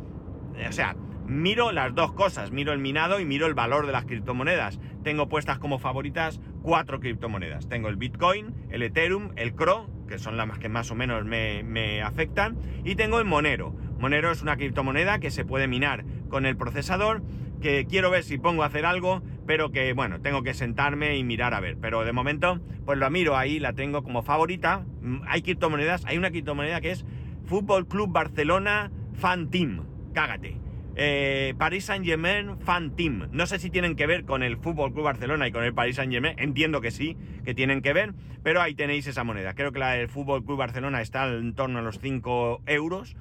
o 0.67 0.73
sea, 0.73 0.97
miro 1.27 1.73
las 1.73 1.95
dos 1.95 2.13
cosas. 2.13 2.51
Miro 2.51 2.73
el 2.73 2.79
minado 2.79 3.21
y 3.21 3.25
miro 3.25 3.47
el 3.47 3.55
valor 3.55 3.87
de 3.87 3.93
las 3.93 4.05
criptomonedas. 4.05 4.81
Tengo 5.03 5.29
puestas 5.29 5.59
como 5.59 5.79
favoritas 5.79 6.41
cuatro 6.63 7.01
criptomonedas. 7.01 7.69
Tengo 7.69 7.89
el 7.89 7.97
Bitcoin, 7.97 8.55
el 8.71 8.83
Ethereum, 8.83 9.31
el 9.37 9.55
CRO, 9.55 9.89
que 10.09 10.19
son 10.19 10.37
las 10.37 10.59
que 10.59 10.69
más 10.69 10.91
o 10.91 10.95
menos 10.95 11.25
me, 11.25 11.63
me 11.63 12.03
afectan. 12.03 12.59
Y 12.85 12.95
tengo 12.95 13.19
el 13.19 13.25
Monero. 13.25 13.75
Monero 13.99 14.31
es 14.31 14.43
una 14.43 14.57
criptomoneda 14.57 15.19
que 15.19 15.31
se 15.31 15.45
puede 15.45 15.67
minar 15.69 16.05
con 16.29 16.47
el 16.47 16.57
procesador 16.57 17.23
que 17.61 17.87
quiero 17.87 18.11
ver 18.11 18.23
si 18.23 18.39
pongo 18.39 18.63
a 18.63 18.67
hacer 18.67 18.87
algo, 18.87 19.23
pero 19.47 19.73
que 19.73 19.93
bueno, 19.93 20.21
tengo 20.21 20.43
que 20.45 20.55
sentarme 20.55 21.17
y 21.17 21.25
mirar 21.25 21.55
a 21.55 21.61
ver. 21.61 21.77
Pero 21.81 22.05
de 22.05 22.13
momento, 22.13 22.61
pues 22.85 22.99
lo 22.99 23.11
miro 23.11 23.37
ahí, 23.37 23.59
la 23.59 23.73
tengo 23.73 24.03
como 24.05 24.23
favorita. 24.23 24.85
Mm, 25.03 25.23
hay 25.27 25.43
criptomonedas, 25.43 26.05
hay 26.05 26.19
una 26.19 26.31
criptomoneda 26.31 26.81
que 26.81 26.93
es 26.93 27.05
Fútbol 27.47 27.89
Club 27.89 28.13
Barcelona 28.13 28.91
Fan 29.15 29.51
Team. 29.51 29.85
Cágate. 30.15 30.57
eh, 31.01 31.55
Paris 31.59 31.85
Saint 31.85 32.05
Germain 32.05 32.59
Fan 32.61 32.95
Team. 32.97 33.29
No 33.31 33.47
sé 33.47 33.59
si 33.61 33.71
tienen 33.71 33.95
que 33.97 34.07
ver 34.07 34.25
con 34.25 34.43
el 34.43 34.57
Fútbol 34.57 34.93
Club 34.93 35.05
Barcelona 35.05 35.47
y 35.47 35.53
con 35.53 35.63
el 35.65 35.73
Paris 35.75 35.97
Saint 35.97 36.13
Germain. 36.13 36.35
Entiendo 36.39 36.81
que 36.81 36.91
sí, 36.91 37.17
que 37.45 37.55
tienen 37.55 37.83
que 37.83 37.93
ver, 37.93 38.15
pero 38.43 38.61
ahí 38.61 38.75
tenéis 38.75 39.07
esa 39.07 39.23
moneda. 39.25 39.55
Creo 39.55 39.71
que 39.73 39.79
la 39.79 39.91
del 39.93 40.09
Fútbol 40.09 40.45
Club 40.45 40.59
Barcelona 40.59 41.01
está 41.01 41.29
en 41.29 41.55
torno 41.55 41.79
a 41.79 41.83
los 41.83 41.99
5 42.01 42.63
euros 42.67 43.17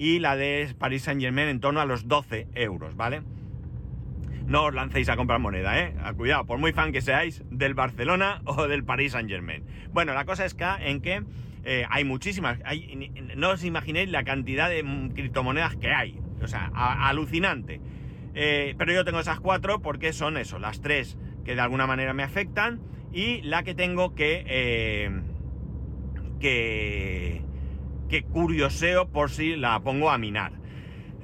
y 0.00 0.18
la 0.18 0.34
de 0.34 0.74
Paris 0.78 1.02
Saint 1.02 1.20
Germain 1.20 1.48
en 1.48 1.60
torno 1.60 1.78
a 1.78 1.84
los 1.84 2.08
12 2.08 2.48
euros, 2.54 2.96
¿vale? 2.96 3.20
No 4.46 4.64
os 4.64 4.74
lancéis 4.74 5.10
a 5.10 5.16
comprar 5.16 5.40
moneda, 5.40 5.78
¿eh? 5.78 5.94
Cuidado, 6.16 6.46
por 6.46 6.58
muy 6.58 6.72
fan 6.72 6.90
que 6.90 7.02
seáis 7.02 7.44
del 7.50 7.74
Barcelona 7.74 8.40
o 8.46 8.66
del 8.66 8.82
Paris 8.82 9.12
Saint 9.12 9.28
Germain. 9.28 9.62
Bueno, 9.92 10.14
la 10.14 10.24
cosa 10.24 10.46
es 10.46 10.54
que 10.54 10.64
en 10.64 11.02
que 11.02 11.22
eh, 11.64 11.84
hay 11.90 12.04
muchísimas. 12.04 12.60
no 13.36 13.50
os 13.50 13.62
imaginéis 13.62 14.08
la 14.08 14.24
cantidad 14.24 14.70
de 14.70 14.82
criptomonedas 15.14 15.76
que 15.76 15.92
hay. 15.92 16.18
O 16.42 16.46
sea, 16.46 16.70
alucinante. 16.74 17.82
Eh, 18.34 18.74
pero 18.78 18.94
yo 18.94 19.04
tengo 19.04 19.20
esas 19.20 19.38
cuatro 19.38 19.82
porque 19.82 20.14
son 20.14 20.38
eso, 20.38 20.58
las 20.58 20.80
tres 20.80 21.18
que 21.44 21.54
de 21.54 21.60
alguna 21.60 21.86
manera 21.86 22.14
me 22.14 22.22
afectan 22.22 22.80
y 23.12 23.42
la 23.42 23.64
que 23.64 23.74
tengo 23.74 24.14
que... 24.14 24.44
Eh, 24.46 25.10
que... 26.40 27.49
que 28.10 28.24
curioseo 28.24 29.08
por 29.08 29.30
si 29.30 29.56
la 29.56 29.80
pongo 29.80 30.10
a 30.10 30.18
minar. 30.18 30.52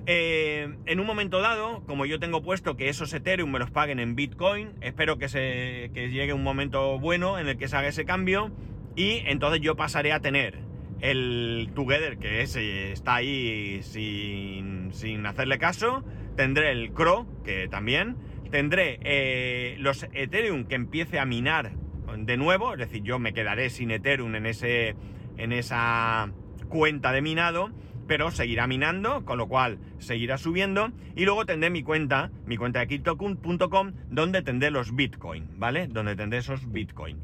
en 0.06 1.00
un 1.00 1.06
momento 1.06 1.40
dado, 1.40 1.84
como 1.86 2.06
yo 2.06 2.20
tengo 2.20 2.42
puesto 2.42 2.76
que 2.76 2.88
esos 2.88 3.12
Ethereum 3.12 3.50
me 3.50 3.58
los 3.58 3.72
paguen 3.72 3.98
en 3.98 4.14
Bitcoin, 4.14 4.70
espero 4.80 5.18
que, 5.18 5.28
se, 5.28 5.90
que 5.92 6.10
llegue 6.10 6.32
un 6.32 6.44
momento 6.44 6.98
bueno 7.00 7.40
en 7.40 7.48
el 7.48 7.58
que 7.58 7.66
se 7.66 7.76
haga 7.76 7.88
ese 7.88 8.04
cambio 8.04 8.52
y 8.94 9.22
entonces 9.26 9.60
yo 9.60 9.74
pasaré 9.74 10.12
a 10.12 10.20
tener 10.20 10.60
el 11.00 11.70
Together, 11.74 12.18
que 12.18 12.42
es, 12.42 12.56
está 12.56 13.16
ahí 13.16 13.80
sin, 13.82 14.92
sin, 14.92 15.26
hacerle 15.26 15.58
caso. 15.58 16.04
Tendré 16.36 16.72
el 16.72 16.92
Cro, 16.92 17.26
que 17.44 17.68
también. 17.68 18.16
Tendré 18.50 18.98
eh, 19.02 19.76
los 19.78 20.06
Ethereum 20.12 20.64
que 20.64 20.76
empiece 20.76 21.18
a 21.18 21.26
minar 21.26 21.72
de 22.16 22.36
nuevo. 22.36 22.72
Es 22.72 22.78
decir, 22.78 23.02
yo 23.02 23.18
me 23.18 23.34
quedaré 23.34 23.70
sin 23.70 23.90
Ethereum 23.90 24.34
en, 24.34 24.46
ese, 24.46 24.94
en 25.36 25.52
esa 25.52 26.32
cuenta 26.68 27.12
de 27.12 27.22
minado. 27.22 27.70
Pero 28.06 28.30
seguirá 28.30 28.68
minando, 28.68 29.24
con 29.24 29.36
lo 29.36 29.48
cual 29.48 29.78
seguirá 29.98 30.38
subiendo. 30.38 30.92
Y 31.16 31.24
luego 31.24 31.44
tendré 31.44 31.70
mi 31.70 31.82
cuenta, 31.82 32.30
mi 32.46 32.56
cuenta 32.56 32.80
de 32.80 32.86
crypto.com, 32.86 33.92
donde 34.10 34.42
tendré 34.42 34.70
los 34.70 34.94
Bitcoin, 34.94 35.58
¿vale? 35.58 35.88
Donde 35.88 36.14
tendré 36.14 36.38
esos 36.38 36.70
Bitcoin. 36.70 37.18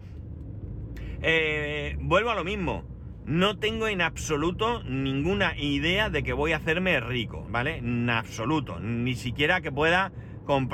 Eh, 1.22 1.96
vuelvo 2.00 2.31
a 2.31 2.35
lo 2.35 2.42
mismo. 2.42 2.85
No 3.24 3.57
tengo 3.59 3.87
en 3.87 4.00
absoluto 4.00 4.83
ninguna 4.83 5.57
idea 5.57 6.11
de 6.11 6.24
que 6.24 6.33
voy 6.33 6.52
a 6.52 6.57
hacerme 6.57 6.98
rico, 6.98 7.46
¿vale? 7.48 7.76
En 7.76 8.11
absoluto. 8.11 8.81
Ni 8.81 9.14
siquiera 9.14 9.61
que 9.61 9.70
pueda. 9.70 10.12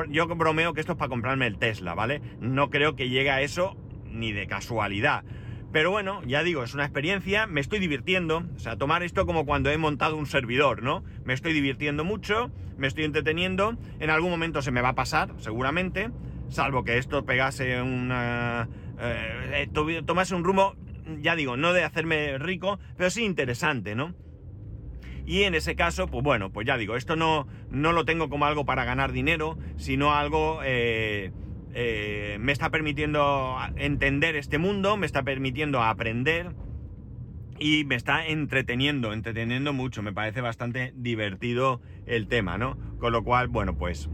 Yo 0.09 0.27
bromeo 0.29 0.73
que 0.73 0.81
esto 0.81 0.93
es 0.93 0.99
para 0.99 1.11
comprarme 1.11 1.47
el 1.47 1.59
Tesla, 1.59 1.95
¿vale? 1.95 2.23
No 2.41 2.71
creo 2.71 2.97
que 2.97 3.11
llegue 3.11 3.31
a 3.31 3.43
eso 3.43 3.77
ni 4.07 4.33
de 4.33 4.47
casualidad. 4.47 5.25
Pero 5.73 5.91
bueno, 5.91 6.23
ya 6.27 6.43
digo, 6.43 6.65
es 6.65 6.75
una 6.75 6.85
experiencia, 6.85 7.47
me 7.47 7.61
estoy 7.61 7.79
divirtiendo. 7.79 8.45
O 8.57 8.59
sea, 8.59 8.77
tomar 8.77 9.03
esto 9.03 9.27
como 9.27 9.45
cuando 9.45 9.71
he 9.71 9.77
montado 9.77 10.17
un 10.17 10.27
servidor, 10.27 10.83
¿no? 10.83 11.05
Me 11.25 11.35
estoy 11.35 11.53
divirtiendo 11.53 12.05
mucho, 12.05 12.51
me 12.79 12.87
estoy 12.87 13.05
entreteniendo. 13.05 13.77
En 14.01 14.11
algún 14.11 14.31
momento 14.31 14.63
se 14.63 14.71
me 14.71 14.81
va 14.81 14.91
a 14.91 14.95
pasar, 14.95 15.35
seguramente. 15.39 16.11
Salvo 16.49 16.85
que 16.85 16.97
esto 16.97 17.27
pegase 17.27 17.83
una 17.83 18.69
eh, 18.99 19.69
eh 19.75 20.03
tomase 20.05 20.35
un 20.35 20.45
rumbo, 20.45 20.75
ya 21.21 21.37
digo, 21.37 21.59
no 21.59 21.75
de 21.75 21.85
hacerme 21.85 22.39
rico, 22.39 22.79
pero 22.97 23.11
sí 23.11 23.25
interesante, 23.25 23.95
¿no? 23.95 24.15
Y 25.27 25.43
en 25.43 25.55
ese 25.55 25.77
caso, 25.77 26.07
pues 26.07 26.25
bueno, 26.25 26.51
pues 26.51 26.67
ya 26.67 26.79
digo, 26.79 26.97
esto 26.97 27.15
no, 27.15 27.47
no 27.71 27.93
lo 27.93 28.07
tengo 28.07 28.31
como 28.31 28.47
algo 28.47 28.65
para 28.65 28.85
ganar 28.85 29.13
dinero, 29.13 29.59
sino 29.77 30.15
algo... 30.15 30.61
Eh, 30.65 31.33
eh, 31.81 32.39
me 32.41 32.51
está 32.51 32.71
permitiendo 32.71 33.57
entender 33.77 34.35
este 34.35 34.59
mundo, 34.59 34.97
me 34.97 35.07
está 35.07 35.23
permitiendo 35.23 35.81
aprender 35.81 36.51
y 37.59 37.85
me 37.85 37.95
está 37.95 38.27
entreteniendo, 38.27 39.13
entreteniendo 39.13 39.73
mucho. 39.73 40.03
Me 40.03 40.13
parece 40.13 40.41
bastante 40.41 40.93
divertido 40.97 41.81
el 42.07 42.27
tema, 42.27 42.59
¿no? 42.59 42.77
Con 42.99 43.13
lo 43.13 43.23
cual, 43.23 43.47
bueno, 43.47 43.77
pues 43.77 44.11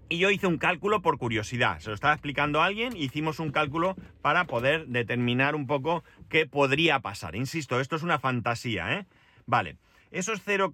Y 0.09 0.17
yo 0.17 0.31
hice 0.31 0.47
un 0.47 0.57
cálculo 0.57 1.03
por 1.03 1.19
curiosidad. 1.19 1.81
Se 1.81 1.91
lo 1.91 1.95
estaba 1.95 2.15
explicando 2.15 2.63
a 2.63 2.65
alguien, 2.65 2.97
hicimos 2.97 3.39
un 3.39 3.53
cálculo 3.53 3.97
para 4.23 4.47
poder 4.47 4.87
determinar 4.87 5.55
un 5.55 5.67
poco 5.67 6.05
qué 6.31 6.47
podría 6.47 7.01
pasar. 7.01 7.37
Insisto, 7.37 7.81
esto 7.81 7.97
es 7.97 8.03
una 8.03 8.19
fantasía, 8.19 8.95
¿eh? 8.95 9.05
Vale. 9.45 9.77
Esos 10.11 10.43
0, 10.45 10.73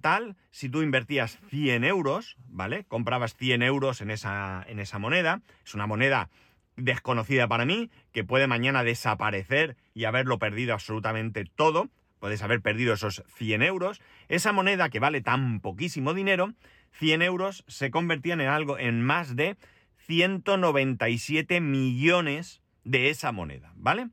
tal, 0.00 0.36
si 0.50 0.68
tú 0.68 0.82
invertías 0.82 1.38
100 1.48 1.84
euros, 1.84 2.36
¿vale? 2.48 2.84
Comprabas 2.84 3.34
100 3.36 3.62
euros 3.62 4.00
en 4.00 4.10
esa, 4.10 4.64
en 4.68 4.78
esa 4.78 4.98
moneda. 4.98 5.42
Es 5.64 5.74
una 5.74 5.86
moneda 5.86 6.30
desconocida 6.76 7.46
para 7.46 7.66
mí, 7.66 7.90
que 8.12 8.24
puede 8.24 8.46
mañana 8.46 8.82
desaparecer 8.84 9.76
y 9.94 10.04
haberlo 10.04 10.38
perdido 10.38 10.72
absolutamente 10.72 11.44
todo. 11.44 11.88
Puedes 12.18 12.42
haber 12.42 12.60
perdido 12.60 12.94
esos 12.94 13.22
100 13.34 13.62
euros. 13.62 14.00
Esa 14.28 14.52
moneda 14.52 14.88
que 14.88 15.00
vale 15.00 15.20
tan 15.20 15.60
poquísimo 15.60 16.14
dinero 16.14 16.54
100 16.92 17.22
euros 17.22 17.64
se 17.68 17.90
convertían 17.90 18.40
en 18.40 18.48
algo, 18.48 18.78
en 18.78 19.02
más 19.02 19.36
de 19.36 19.56
197 20.06 21.60
millones 21.60 22.62
de 22.84 23.10
esa 23.10 23.32
moneda, 23.32 23.72
¿vale? 23.76 24.08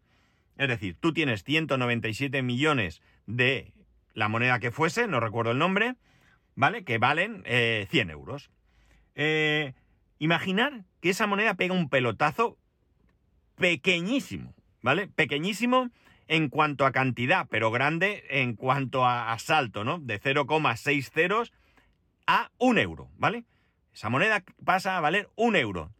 Es 0.57 0.67
decir, 0.67 0.95
tú 0.99 1.13
tienes 1.13 1.43
197 1.43 2.41
millones 2.41 3.01
de 3.25 3.73
la 4.17 4.29
moneda 4.29 4.57
que 4.57 4.71
fuese, 4.71 5.07
no 5.07 5.19
recuerdo 5.19 5.51
el 5.51 5.59
nombre, 5.59 5.93
¿vale? 6.55 6.83
Que 6.83 6.97
valen 6.97 7.43
100 7.43 7.45
eh, 7.45 7.87
euros. 8.09 8.49
Eh, 9.13 9.75
imaginar 10.17 10.85
que 11.01 11.11
esa 11.11 11.27
moneda 11.27 11.53
pega 11.53 11.75
un 11.75 11.87
pelotazo 11.87 12.57
pequeñísimo, 13.57 14.55
¿vale? 14.81 15.07
Pequeñísimo 15.07 15.91
en 16.27 16.49
cuanto 16.49 16.87
a 16.87 16.91
cantidad, 16.91 17.45
pero 17.47 17.69
grande 17.69 18.25
en 18.31 18.55
cuanto 18.55 19.05
a, 19.05 19.31
a 19.31 19.37
salto, 19.37 19.83
¿no? 19.83 19.99
De 19.99 20.19
0,6 20.19 21.11
ceros 21.11 21.53
a 22.25 22.49
un 22.57 22.79
euro, 22.79 23.11
¿vale? 23.17 23.45
Esa 23.93 24.09
moneda 24.09 24.43
pasa 24.65 24.97
a 24.97 25.01
valer 25.01 25.29
un 25.35 25.55
euro. 25.55 25.91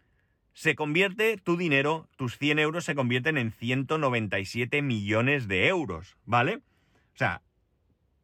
Se 0.54 0.74
convierte 0.74 1.38
tu 1.38 1.56
dinero, 1.56 2.10
tus 2.16 2.40
100 2.40 2.58
euros 2.58 2.84
se 2.84 2.96
convierten 2.96 3.38
en 3.38 3.52
197 3.52 4.82
millones 4.82 5.48
de 5.48 5.68
euros, 5.68 6.18
¿vale? 6.26 6.56
O 7.14 7.18
sea, 7.18 7.44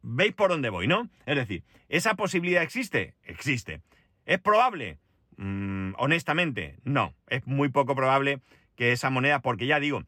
¿veis 0.03 0.33
por 0.33 0.51
dónde 0.51 0.69
voy, 0.69 0.87
no? 0.87 1.09
Es 1.25 1.35
decir, 1.35 1.63
¿esa 1.89 2.13
posibilidad 2.13 2.61
existe? 2.61 3.15
Existe. 3.23 3.81
¿Es 4.25 4.39
probable? 4.39 4.99
Mm, 5.37 5.93
honestamente, 5.97 6.77
no. 6.83 7.13
Es 7.27 7.47
muy 7.47 7.69
poco 7.69 7.95
probable 7.95 8.41
que 8.75 8.91
esa 8.91 9.09
moneda, 9.09 9.39
porque 9.39 9.65
ya 9.65 9.79
digo, 9.79 10.03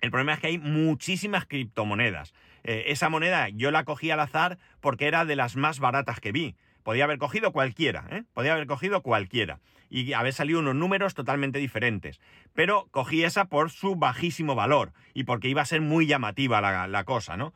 el 0.00 0.10
problema 0.10 0.34
es 0.34 0.40
que 0.40 0.48
hay 0.48 0.58
muchísimas 0.58 1.46
criptomonedas. 1.46 2.34
Eh, 2.64 2.84
esa 2.88 3.08
moneda 3.08 3.48
yo 3.48 3.70
la 3.70 3.84
cogí 3.84 4.10
al 4.10 4.20
azar 4.20 4.58
porque 4.80 5.06
era 5.06 5.24
de 5.24 5.36
las 5.36 5.56
más 5.56 5.78
baratas 5.78 6.20
que 6.20 6.32
vi. 6.32 6.56
Podía 6.82 7.04
haber 7.04 7.18
cogido 7.18 7.50
cualquiera, 7.50 8.06
¿eh? 8.10 8.22
Podía 8.32 8.52
haber 8.52 8.66
cogido 8.66 9.02
cualquiera. 9.02 9.58
Y 9.88 10.12
haber 10.12 10.32
salido 10.32 10.60
unos 10.60 10.76
números 10.76 11.14
totalmente 11.14 11.58
diferentes. 11.58 12.20
Pero 12.54 12.86
cogí 12.92 13.24
esa 13.24 13.46
por 13.46 13.70
su 13.70 13.96
bajísimo 13.96 14.54
valor 14.54 14.92
y 15.14 15.24
porque 15.24 15.48
iba 15.48 15.62
a 15.62 15.66
ser 15.66 15.80
muy 15.80 16.06
llamativa 16.06 16.60
la, 16.60 17.04
cosa, 17.04 17.36
¿no? 17.36 17.52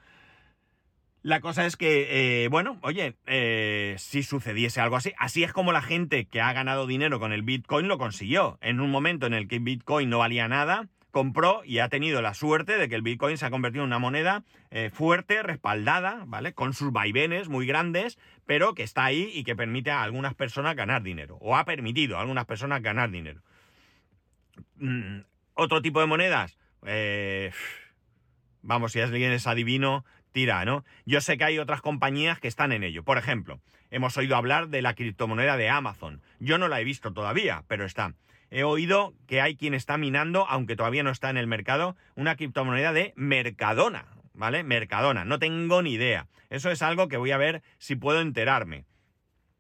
La 1.23 1.41
cosa 1.41 1.67
es 1.67 1.77
que, 1.77 2.45
eh, 2.45 2.49
bueno, 2.49 2.79
oye, 2.81 3.15
eh, 3.27 3.95
si 3.99 4.23
sucediese 4.23 4.81
algo 4.81 4.97
así, 4.97 5.13
así 5.19 5.45
es 5.45 5.53
como 5.53 5.71
la 5.71 5.83
gente 5.83 6.25
que 6.25 6.41
ha 6.41 6.53
ganado 6.55 6.87
dinero 6.87 7.21
con 7.21 7.33
el 7.33 7.43
Bitcoin 7.43 7.89
lo 7.89 7.99
consiguió. 7.99 8.59
En 8.63 8.81
un 8.81 8.91
momento 8.91 9.27
en 9.27 9.35
el 9.35 9.47
que 9.47 9.59
Bitcoin 9.59 10.09
no 10.09 10.19
valía 10.19 10.49
nada, 10.49 10.89
compró 11.11 11.61
y 11.63 11.81
ha 11.81 11.91
tenido 11.91 12.23
la 12.23 12.33
suerte 12.33 12.79
de 12.79 12.89
que 12.89 12.95
el 12.95 13.03
Bitcoin 13.03 13.37
se 13.37 13.45
ha 13.45 13.51
convertido 13.51 13.85
en 13.85 13.89
una 13.89 13.99
moneda 13.99 14.45
eh, 14.71 14.89
fuerte, 14.91 15.43
respaldada, 15.43 16.25
¿vale? 16.27 16.55
Con 16.55 16.73
sus 16.73 16.91
vaivenes 16.91 17.51
muy 17.51 17.67
grandes, 17.67 18.19
pero 18.47 18.75
que 18.75 18.83
está 18.83 19.05
ahí 19.05 19.31
y 19.35 19.45
que 19.45 19.55
permite 19.55 19.91
a 19.91 20.03
algunas 20.03 20.33
personas 20.33 20.75
ganar 20.75 21.03
dinero. 21.03 21.37
O 21.43 21.55
ha 21.55 21.67
permitido 21.67 22.17
a 22.17 22.23
algunas 22.23 22.47
personas 22.47 22.81
ganar 22.81 23.11
dinero. 23.11 23.43
Mm, 24.77 25.21
otro 25.53 25.83
tipo 25.83 26.01
de 26.01 26.07
monedas. 26.07 26.57
vamos, 28.63 28.93
si 28.93 29.01
alguien 29.01 29.33
es 29.33 29.47
adivino, 29.47 30.07
tira, 30.33 30.65
¿no? 30.65 30.85
Yo 31.07 31.21
sé 31.21 31.39
que 31.39 31.45
hay 31.45 31.59
otras 31.59 31.81
compañías 31.81 32.39
que 32.41 32.49
están 32.49 32.73
en 32.73 32.83
ello. 32.83 33.05
Por 33.05 33.19
ejemplo, 33.19 33.61
hemos 33.91 34.17
oído 34.17 34.37
hablar 34.37 34.69
de 34.69 34.83
la 34.83 34.95
criptomoneda 34.95 35.57
de 35.57 35.69
Amazon. 35.69 36.23
Yo 36.39 36.59
no 36.59 36.69
la 36.69 36.81
he 36.81 36.85
visto 36.85 37.13
todavía, 37.13 37.65
pero 37.69 37.85
está. 37.85 38.15
He 38.51 38.65
oído 38.65 39.15
que 39.29 39.41
hay 39.41 39.57
quien 39.57 39.75
está 39.75 39.97
minando, 39.97 40.47
aunque 40.49 40.77
todavía 40.77 41.03
no 41.03 41.11
está 41.11 41.31
en 41.31 41.37
el 41.37 41.47
mercado, 41.47 41.97
una 42.17 42.37
criptomoneda 42.37 42.93
de 42.93 43.13
Mercadona, 43.17 44.07
¿vale? 44.35 44.65
Mercadona. 44.65 45.25
No 45.25 45.39
tengo 45.39 45.83
ni 45.83 45.93
idea. 45.93 46.27
Eso 46.49 46.71
es 46.71 46.83
algo 46.83 47.09
que 47.09 47.17
voy 47.17 47.31
a 47.31 47.39
ver 47.39 47.63
si 47.79 47.95
puedo 47.95 48.21
enterarme. 48.21 48.87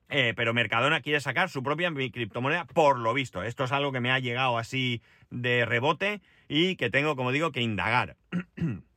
Eh, 0.08 0.34
pero 0.36 0.52
Mercadona 0.52 1.02
quiere 1.02 1.20
sacar 1.20 1.48
su 1.50 1.62
propia 1.62 1.92
criptomoneda 1.94 2.64
por 2.64 2.98
lo 2.98 3.14
visto. 3.14 3.44
Esto 3.44 3.64
es 3.64 3.72
algo 3.72 3.92
que 3.92 4.00
me 4.00 4.10
ha 4.10 4.18
llegado 4.18 4.58
así 4.58 5.02
de 5.30 5.64
rebote 5.64 6.20
y 6.48 6.74
que 6.74 6.90
tengo, 6.90 7.14
como 7.14 7.30
digo, 7.30 7.52
que 7.52 7.62
indagar. 7.62 8.16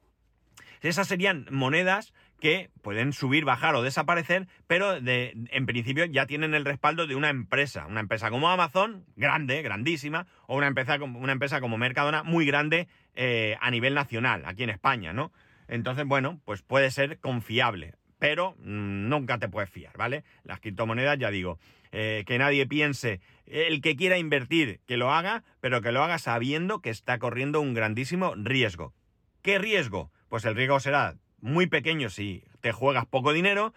Esas 0.84 1.08
serían 1.08 1.48
monedas 1.50 2.14
que 2.42 2.70
pueden 2.82 3.14
subir, 3.14 3.46
bajar 3.46 3.74
o 3.76 3.84
desaparecer, 3.84 4.48
pero 4.68 4.98
en 4.98 5.66
principio 5.66 6.04
ya 6.04 6.26
tienen 6.26 6.54
el 6.54 6.66
respaldo 6.66 7.08
de 7.08 7.16
una 7.16 7.30
empresa. 7.30 7.86
Una 7.88 8.02
empresa 8.02 8.30
como 8.30 8.50
Amazon, 8.50 9.06
grande, 9.16 9.62
grandísima, 9.62 10.28
o 10.46 10.58
una 10.58 10.68
empresa, 10.68 10.98
una 11.02 11.32
empresa 11.32 11.62
como 11.62 11.78
Mercadona, 11.78 12.24
muy 12.24 12.46
grande 12.46 12.90
eh, 13.16 13.56
a 13.62 13.72
nivel 13.72 13.94
nacional, 13.94 14.44
aquí 14.46 14.64
en 14.64 14.72
España, 14.72 15.14
¿no? 15.14 15.32
Entonces, 15.70 16.06
bueno, 16.06 16.42
pues 16.44 16.64
puede 16.64 16.92
ser 16.92 17.20
confiable, 17.20 17.96
pero 18.20 18.56
mm, 18.60 19.08
nunca 19.08 19.38
te 19.38 19.48
puedes 19.48 19.70
fiar, 19.70 19.96
¿vale? 19.98 20.26
Las 20.44 20.60
criptomonedas, 20.60 21.18
ya 21.18 21.32
digo, 21.32 21.60
eh, 21.94 22.26
que 22.28 22.38
nadie 22.38 22.68
piense, 22.68 23.22
el 23.46 23.80
que 23.80 23.96
quiera 23.96 24.18
invertir, 24.18 24.82
que 24.86 24.98
lo 24.98 25.14
haga, 25.14 25.44
pero 25.62 25.82
que 25.82 25.94
lo 25.94 26.04
haga 26.04 26.18
sabiendo 26.18 26.82
que 26.82 26.90
está 26.90 27.20
corriendo 27.20 27.62
un 27.62 27.74
grandísimo 27.74 28.34
riesgo. 28.36 28.94
¿Qué 29.42 29.60
riesgo? 29.60 30.12
Pues 30.34 30.46
el 30.46 30.56
riesgo 30.56 30.80
será 30.80 31.14
muy 31.42 31.68
pequeño 31.68 32.10
si 32.10 32.44
te 32.60 32.72
juegas 32.72 33.06
poco 33.06 33.34
dinero, 33.34 33.72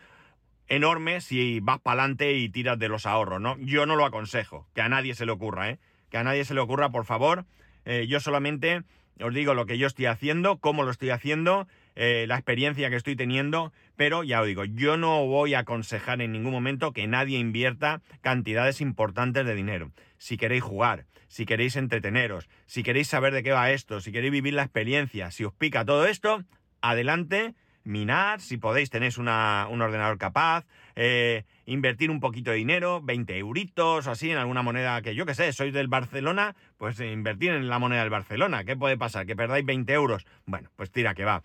enorme 0.69 1.21
si 1.21 1.61
vas 1.61 1.81
para 1.81 2.01
adelante 2.01 2.33
y 2.33 2.49
tiras 2.49 2.79
de 2.79 2.89
los 2.89 3.05
ahorros, 3.05 3.43
¿no? 3.43 3.59
Yo 3.59 3.85
no 3.85 3.95
lo 3.95 4.07
aconsejo, 4.07 4.67
que 4.75 4.81
a 4.81 4.89
nadie 4.89 5.15
se 5.15 5.27
le 5.27 5.33
ocurra, 5.33 5.69
¿eh? 5.69 5.79
Que 6.09 6.17
a 6.17 6.25
nadie 6.25 6.47
se 6.47 6.55
le 6.55 6.61
ocurra, 6.61 6.89
por 6.89 7.05
favor. 7.05 7.45
Eh, 7.85 8.07
yo 8.09 8.21
solamente 8.21 8.85
os 9.21 9.35
digo 9.35 9.53
lo 9.53 9.67
que 9.67 9.77
yo 9.77 9.87
estoy 9.87 10.07
haciendo, 10.07 10.57
cómo 10.57 10.85
lo 10.85 10.91
estoy 10.91 11.11
haciendo, 11.11 11.69
eh, 11.97 12.27
la 12.29 12.37
experiencia 12.37 12.91
que 12.91 12.97
estoy 12.97 13.17
teniendo, 13.17 13.73
pero 13.97 14.23
ya 14.23 14.43
os 14.43 14.47
digo, 14.47 14.65
yo 14.65 14.97
no 14.97 15.27
voy 15.27 15.55
a 15.55 15.61
aconsejar 15.61 16.21
en 16.21 16.33
ningún 16.33 16.53
momento 16.53 16.93
que 16.93 17.07
nadie 17.07 17.39
invierta 17.39 18.03
cantidades 18.21 18.81
importantes 18.81 19.45
de 19.47 19.55
dinero. 19.55 19.91
Si 20.19 20.37
queréis 20.37 20.63
jugar, 20.63 21.07
si 21.27 21.47
queréis 21.47 21.75
entreteneros, 21.77 22.49
si 22.67 22.83
queréis 22.83 23.09
saber 23.09 23.33
de 23.33 23.43
qué 23.43 23.53
va 23.53 23.71
esto, 23.71 24.01
si 24.01 24.13
queréis 24.13 24.33
vivir 24.33 24.55
la 24.55 24.63
experiencia, 24.63 25.31
si 25.31 25.45
os 25.45 25.55
pica 25.55 25.85
todo 25.85 26.07
esto, 26.07 26.45
adelante, 26.83 27.55
minar, 27.87 28.41
si 28.41 28.59
podéis 28.59 28.91
tenéis 28.91 29.17
un 29.17 29.29
ordenador 29.29 30.19
capaz, 30.19 30.67
eh, 30.97 31.45
invertir 31.67 32.11
un 32.11 32.21
poquito 32.21 32.51
de 32.51 32.59
dinero, 32.59 33.01
20 33.03 33.39
euritos 33.39 34.07
o 34.07 34.11
así 34.11 34.31
en 34.31 34.39
alguna 34.39 34.63
moneda 34.63 35.01
que 35.03 35.15
yo 35.15 35.25
que 35.25 35.35
sé, 35.35 35.53
sois 35.53 35.73
del 35.73 35.89
Barcelona, 35.89 36.57
pues 36.77 37.01
invertir 37.01 37.53
en 37.53 37.69
la 37.69 37.79
moneda 37.79 38.01
del 38.01 38.11
Barcelona. 38.11 38.65
¿Qué 38.65 38.77
puede 38.77 38.99
pasar? 38.99 39.27
¿Que 39.27 39.37
perdáis 39.37 39.65
20 39.65 39.93
euros? 39.93 40.27
Bueno, 40.45 40.71
pues 40.77 40.91
tira 40.91 41.15
que 41.15 41.25
va. 41.25 41.43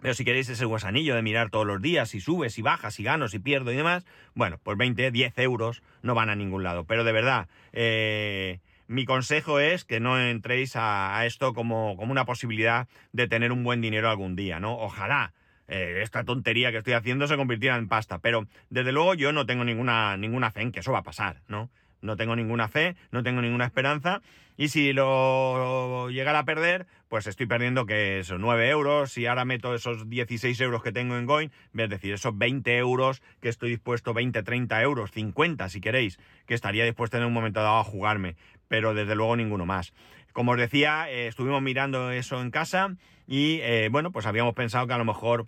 Pero 0.00 0.14
si 0.14 0.24
queréis 0.24 0.48
ese 0.48 0.64
guasanillo 0.64 1.14
de 1.14 1.22
mirar 1.22 1.50
todos 1.50 1.66
los 1.66 1.82
días, 1.82 2.08
si 2.08 2.20
subes, 2.20 2.54
si 2.54 2.62
bajas, 2.62 2.94
si 2.94 3.02
gano, 3.02 3.28
si 3.28 3.38
pierdo 3.38 3.72
y 3.72 3.76
demás, 3.76 4.06
bueno, 4.34 4.58
pues 4.62 4.78
20, 4.78 5.10
10 5.10 5.38
euros 5.38 5.82
no 6.02 6.14
van 6.14 6.30
a 6.30 6.36
ningún 6.36 6.62
lado. 6.62 6.84
Pero 6.84 7.04
de 7.04 7.12
verdad, 7.12 7.48
eh, 7.72 8.60
mi 8.86 9.04
consejo 9.04 9.60
es 9.60 9.84
que 9.84 10.00
no 10.00 10.18
entréis 10.18 10.72
a, 10.74 11.24
esto 11.26 11.52
como, 11.54 11.96
como, 11.96 12.12
una 12.12 12.24
posibilidad 12.24 12.88
de 13.12 13.28
tener 13.28 13.52
un 13.52 13.62
buen 13.62 13.80
dinero 13.80 14.10
algún 14.10 14.36
día, 14.36 14.58
¿no? 14.58 14.78
Ojalá 14.78 15.32
eh, 15.68 16.00
esta 16.02 16.24
tontería 16.24 16.72
que 16.72 16.78
estoy 16.78 16.94
haciendo 16.94 17.28
se 17.28 17.36
convirtiera 17.36 17.76
en 17.76 17.86
pasta, 17.86 18.18
pero 18.18 18.48
desde 18.70 18.92
luego 18.92 19.14
yo 19.14 19.32
no 19.32 19.46
tengo 19.46 19.64
ninguna, 19.64 20.16
ninguna 20.16 20.50
fe 20.50 20.62
en 20.62 20.72
que 20.72 20.80
eso 20.80 20.92
va 20.92 20.98
a 20.98 21.04
pasar, 21.04 21.42
¿no? 21.46 21.70
No 22.02 22.16
tengo 22.16 22.34
ninguna 22.34 22.68
fe, 22.68 22.96
no 23.12 23.22
tengo 23.22 23.42
ninguna 23.42 23.66
esperanza. 23.66 24.22
Y 24.60 24.68
si 24.68 24.92
lo 24.92 26.10
llegara 26.10 26.40
a 26.40 26.44
perder, 26.44 26.86
pues 27.08 27.26
estoy 27.26 27.46
perdiendo 27.46 27.86
que 27.86 28.18
esos 28.18 28.38
9 28.38 28.68
euros. 28.68 29.10
Si 29.10 29.24
ahora 29.24 29.46
meto 29.46 29.74
esos 29.74 30.10
16 30.10 30.60
euros 30.60 30.82
que 30.82 30.92
tengo 30.92 31.16
en 31.16 31.24
Goin, 31.24 31.50
es 31.74 31.88
decir, 31.88 32.12
esos 32.12 32.36
20 32.36 32.76
euros 32.76 33.22
que 33.40 33.48
estoy 33.48 33.70
dispuesto, 33.70 34.12
20, 34.12 34.42
30 34.42 34.82
euros, 34.82 35.12
50 35.12 35.66
si 35.70 35.80
queréis, 35.80 36.18
que 36.44 36.52
estaría 36.52 36.84
dispuesto 36.84 37.16
en 37.16 37.24
un 37.24 37.32
momento 37.32 37.62
dado 37.62 37.78
a 37.78 37.84
jugarme. 37.84 38.36
Pero 38.68 38.92
desde 38.92 39.14
luego 39.14 39.34
ninguno 39.34 39.64
más. 39.64 39.94
Como 40.34 40.52
os 40.52 40.58
decía, 40.58 41.10
eh, 41.10 41.28
estuvimos 41.28 41.62
mirando 41.62 42.10
eso 42.10 42.38
en 42.42 42.50
casa 42.50 42.96
y 43.26 43.60
eh, 43.62 43.88
bueno, 43.90 44.12
pues 44.12 44.26
habíamos 44.26 44.52
pensado 44.52 44.86
que 44.86 44.92
a 44.92 44.98
lo 44.98 45.06
mejor 45.06 45.46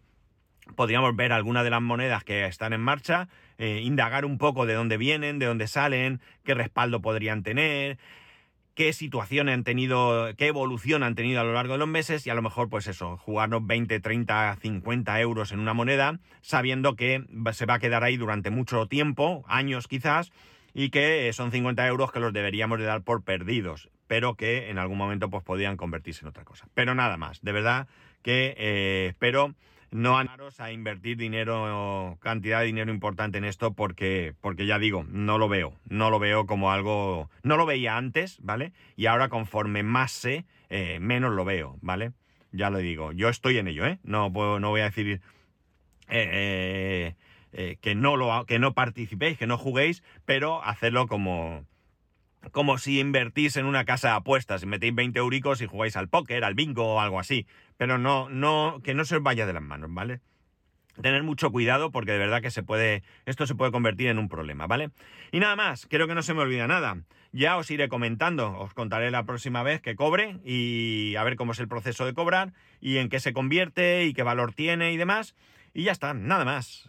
podríamos 0.74 1.14
ver 1.14 1.32
algunas 1.32 1.64
de 1.64 1.70
las 1.70 1.82
monedas 1.82 2.24
que 2.24 2.46
están 2.46 2.72
en 2.72 2.80
marcha, 2.80 3.28
eh, 3.58 3.80
indagar 3.82 4.24
un 4.24 4.38
poco 4.38 4.64
de 4.64 4.72
dónde 4.72 4.96
vienen, 4.96 5.38
de 5.38 5.44
dónde 5.44 5.66
salen, 5.66 6.22
qué 6.44 6.54
respaldo 6.54 7.02
podrían 7.02 7.42
tener, 7.42 7.98
qué 8.74 8.92
situación 8.92 9.48
han 9.48 9.64
tenido, 9.64 10.34
qué 10.36 10.46
evolución 10.46 11.02
han 11.02 11.14
tenido 11.14 11.40
a 11.40 11.44
lo 11.44 11.52
largo 11.52 11.74
de 11.74 11.78
los 11.78 11.88
meses 11.88 12.26
y 12.26 12.30
a 12.30 12.34
lo 12.34 12.42
mejor 12.42 12.68
pues 12.68 12.86
eso, 12.86 13.16
jugarnos 13.18 13.66
20, 13.66 14.00
30, 14.00 14.56
50 14.60 15.20
euros 15.20 15.52
en 15.52 15.60
una 15.60 15.74
moneda 15.74 16.18
sabiendo 16.40 16.96
que 16.96 17.24
se 17.52 17.66
va 17.66 17.74
a 17.74 17.78
quedar 17.78 18.04
ahí 18.04 18.16
durante 18.16 18.50
mucho 18.50 18.86
tiempo, 18.86 19.44
años 19.46 19.88
quizás, 19.88 20.32
y 20.74 20.90
que 20.90 21.30
son 21.32 21.52
50 21.52 21.86
euros 21.86 22.12
que 22.12 22.20
los 22.20 22.32
deberíamos 22.32 22.78
de 22.78 22.86
dar 22.86 23.02
por 23.02 23.22
perdidos, 23.22 23.90
pero 24.06 24.34
que 24.34 24.70
en 24.70 24.78
algún 24.78 24.98
momento 24.98 25.28
pues 25.28 25.44
podrían 25.44 25.76
convertirse 25.76 26.24
en 26.24 26.28
otra 26.28 26.44
cosa. 26.44 26.66
Pero 26.74 26.94
nada 26.94 27.16
más, 27.16 27.42
de 27.42 27.52
verdad 27.52 27.88
que 28.22 28.54
eh, 28.56 29.06
espero 29.10 29.54
no 29.92 30.16
animaros 30.16 30.58
a 30.58 30.72
invertir 30.72 31.18
dinero, 31.18 32.16
cantidad 32.20 32.60
de 32.60 32.66
dinero 32.66 32.92
importante 32.92 33.38
en 33.38 33.44
esto 33.44 33.74
porque, 33.74 34.34
porque 34.40 34.66
ya 34.66 34.78
digo, 34.78 35.04
no 35.08 35.38
lo 35.38 35.48
veo, 35.48 35.74
no 35.88 36.10
lo 36.10 36.18
veo 36.18 36.46
como 36.46 36.72
algo, 36.72 37.30
no 37.42 37.56
lo 37.56 37.66
veía 37.66 37.96
antes, 37.96 38.38
¿vale? 38.42 38.72
Y 38.96 39.06
ahora 39.06 39.28
conforme 39.28 39.82
más 39.82 40.10
sé, 40.10 40.46
eh, 40.70 40.98
menos 41.00 41.32
lo 41.32 41.44
veo, 41.44 41.76
¿vale? 41.82 42.12
Ya 42.52 42.70
lo 42.70 42.78
digo, 42.78 43.12
yo 43.12 43.28
estoy 43.28 43.58
en 43.58 43.68
ello, 43.68 43.86
¿eh? 43.86 43.98
No, 44.02 44.32
puedo, 44.32 44.60
no 44.60 44.70
voy 44.70 44.80
a 44.80 44.84
decir 44.84 45.20
eh, 46.08 47.14
eh, 47.52 47.76
que, 47.80 47.94
no 47.94 48.16
lo, 48.16 48.46
que 48.46 48.58
no 48.58 48.72
participéis, 48.72 49.36
que 49.36 49.46
no 49.46 49.58
juguéis, 49.58 50.02
pero 50.24 50.64
hacerlo 50.64 51.06
como, 51.06 51.66
como 52.50 52.78
si 52.78 52.98
invertís 52.98 53.56
en 53.56 53.66
una 53.66 53.84
casa 53.84 54.08
de 54.08 54.14
apuestas, 54.14 54.64
metéis 54.64 54.94
20 54.94 55.18
euricos 55.18 55.60
y 55.60 55.66
jugáis 55.66 55.96
al 55.96 56.08
póker, 56.08 56.44
al 56.44 56.54
bingo 56.54 56.94
o 56.94 57.00
algo 57.00 57.20
así. 57.20 57.46
Pero 57.82 57.98
no, 57.98 58.28
no, 58.28 58.80
que 58.84 58.94
no 58.94 59.04
se 59.04 59.16
os 59.16 59.24
vaya 59.24 59.44
de 59.44 59.52
las 59.52 59.62
manos, 59.64 59.92
¿vale? 59.92 60.20
Tener 61.02 61.24
mucho 61.24 61.50
cuidado 61.50 61.90
porque 61.90 62.12
de 62.12 62.18
verdad 62.18 62.40
que 62.40 62.52
se 62.52 62.62
puede, 62.62 63.02
esto 63.26 63.44
se 63.44 63.56
puede 63.56 63.72
convertir 63.72 64.06
en 64.06 64.20
un 64.20 64.28
problema, 64.28 64.68
¿vale? 64.68 64.90
Y 65.32 65.40
nada 65.40 65.56
más, 65.56 65.88
creo 65.90 66.06
que 66.06 66.14
no 66.14 66.22
se 66.22 66.32
me 66.32 66.42
olvida 66.42 66.68
nada. 66.68 66.98
Ya 67.32 67.56
os 67.56 67.68
iré 67.72 67.88
comentando, 67.88 68.56
os 68.56 68.72
contaré 68.72 69.10
la 69.10 69.24
próxima 69.24 69.64
vez 69.64 69.80
que 69.80 69.96
cobre 69.96 70.38
y 70.44 71.16
a 71.16 71.24
ver 71.24 71.34
cómo 71.34 71.50
es 71.50 71.58
el 71.58 71.66
proceso 71.66 72.06
de 72.06 72.14
cobrar 72.14 72.52
y 72.80 72.98
en 72.98 73.08
qué 73.08 73.18
se 73.18 73.32
convierte 73.32 74.04
y 74.04 74.12
qué 74.12 74.22
valor 74.22 74.54
tiene 74.54 74.92
y 74.92 74.96
demás. 74.96 75.34
Y 75.74 75.82
ya 75.82 75.90
está, 75.90 76.14
nada 76.14 76.44
más. 76.44 76.88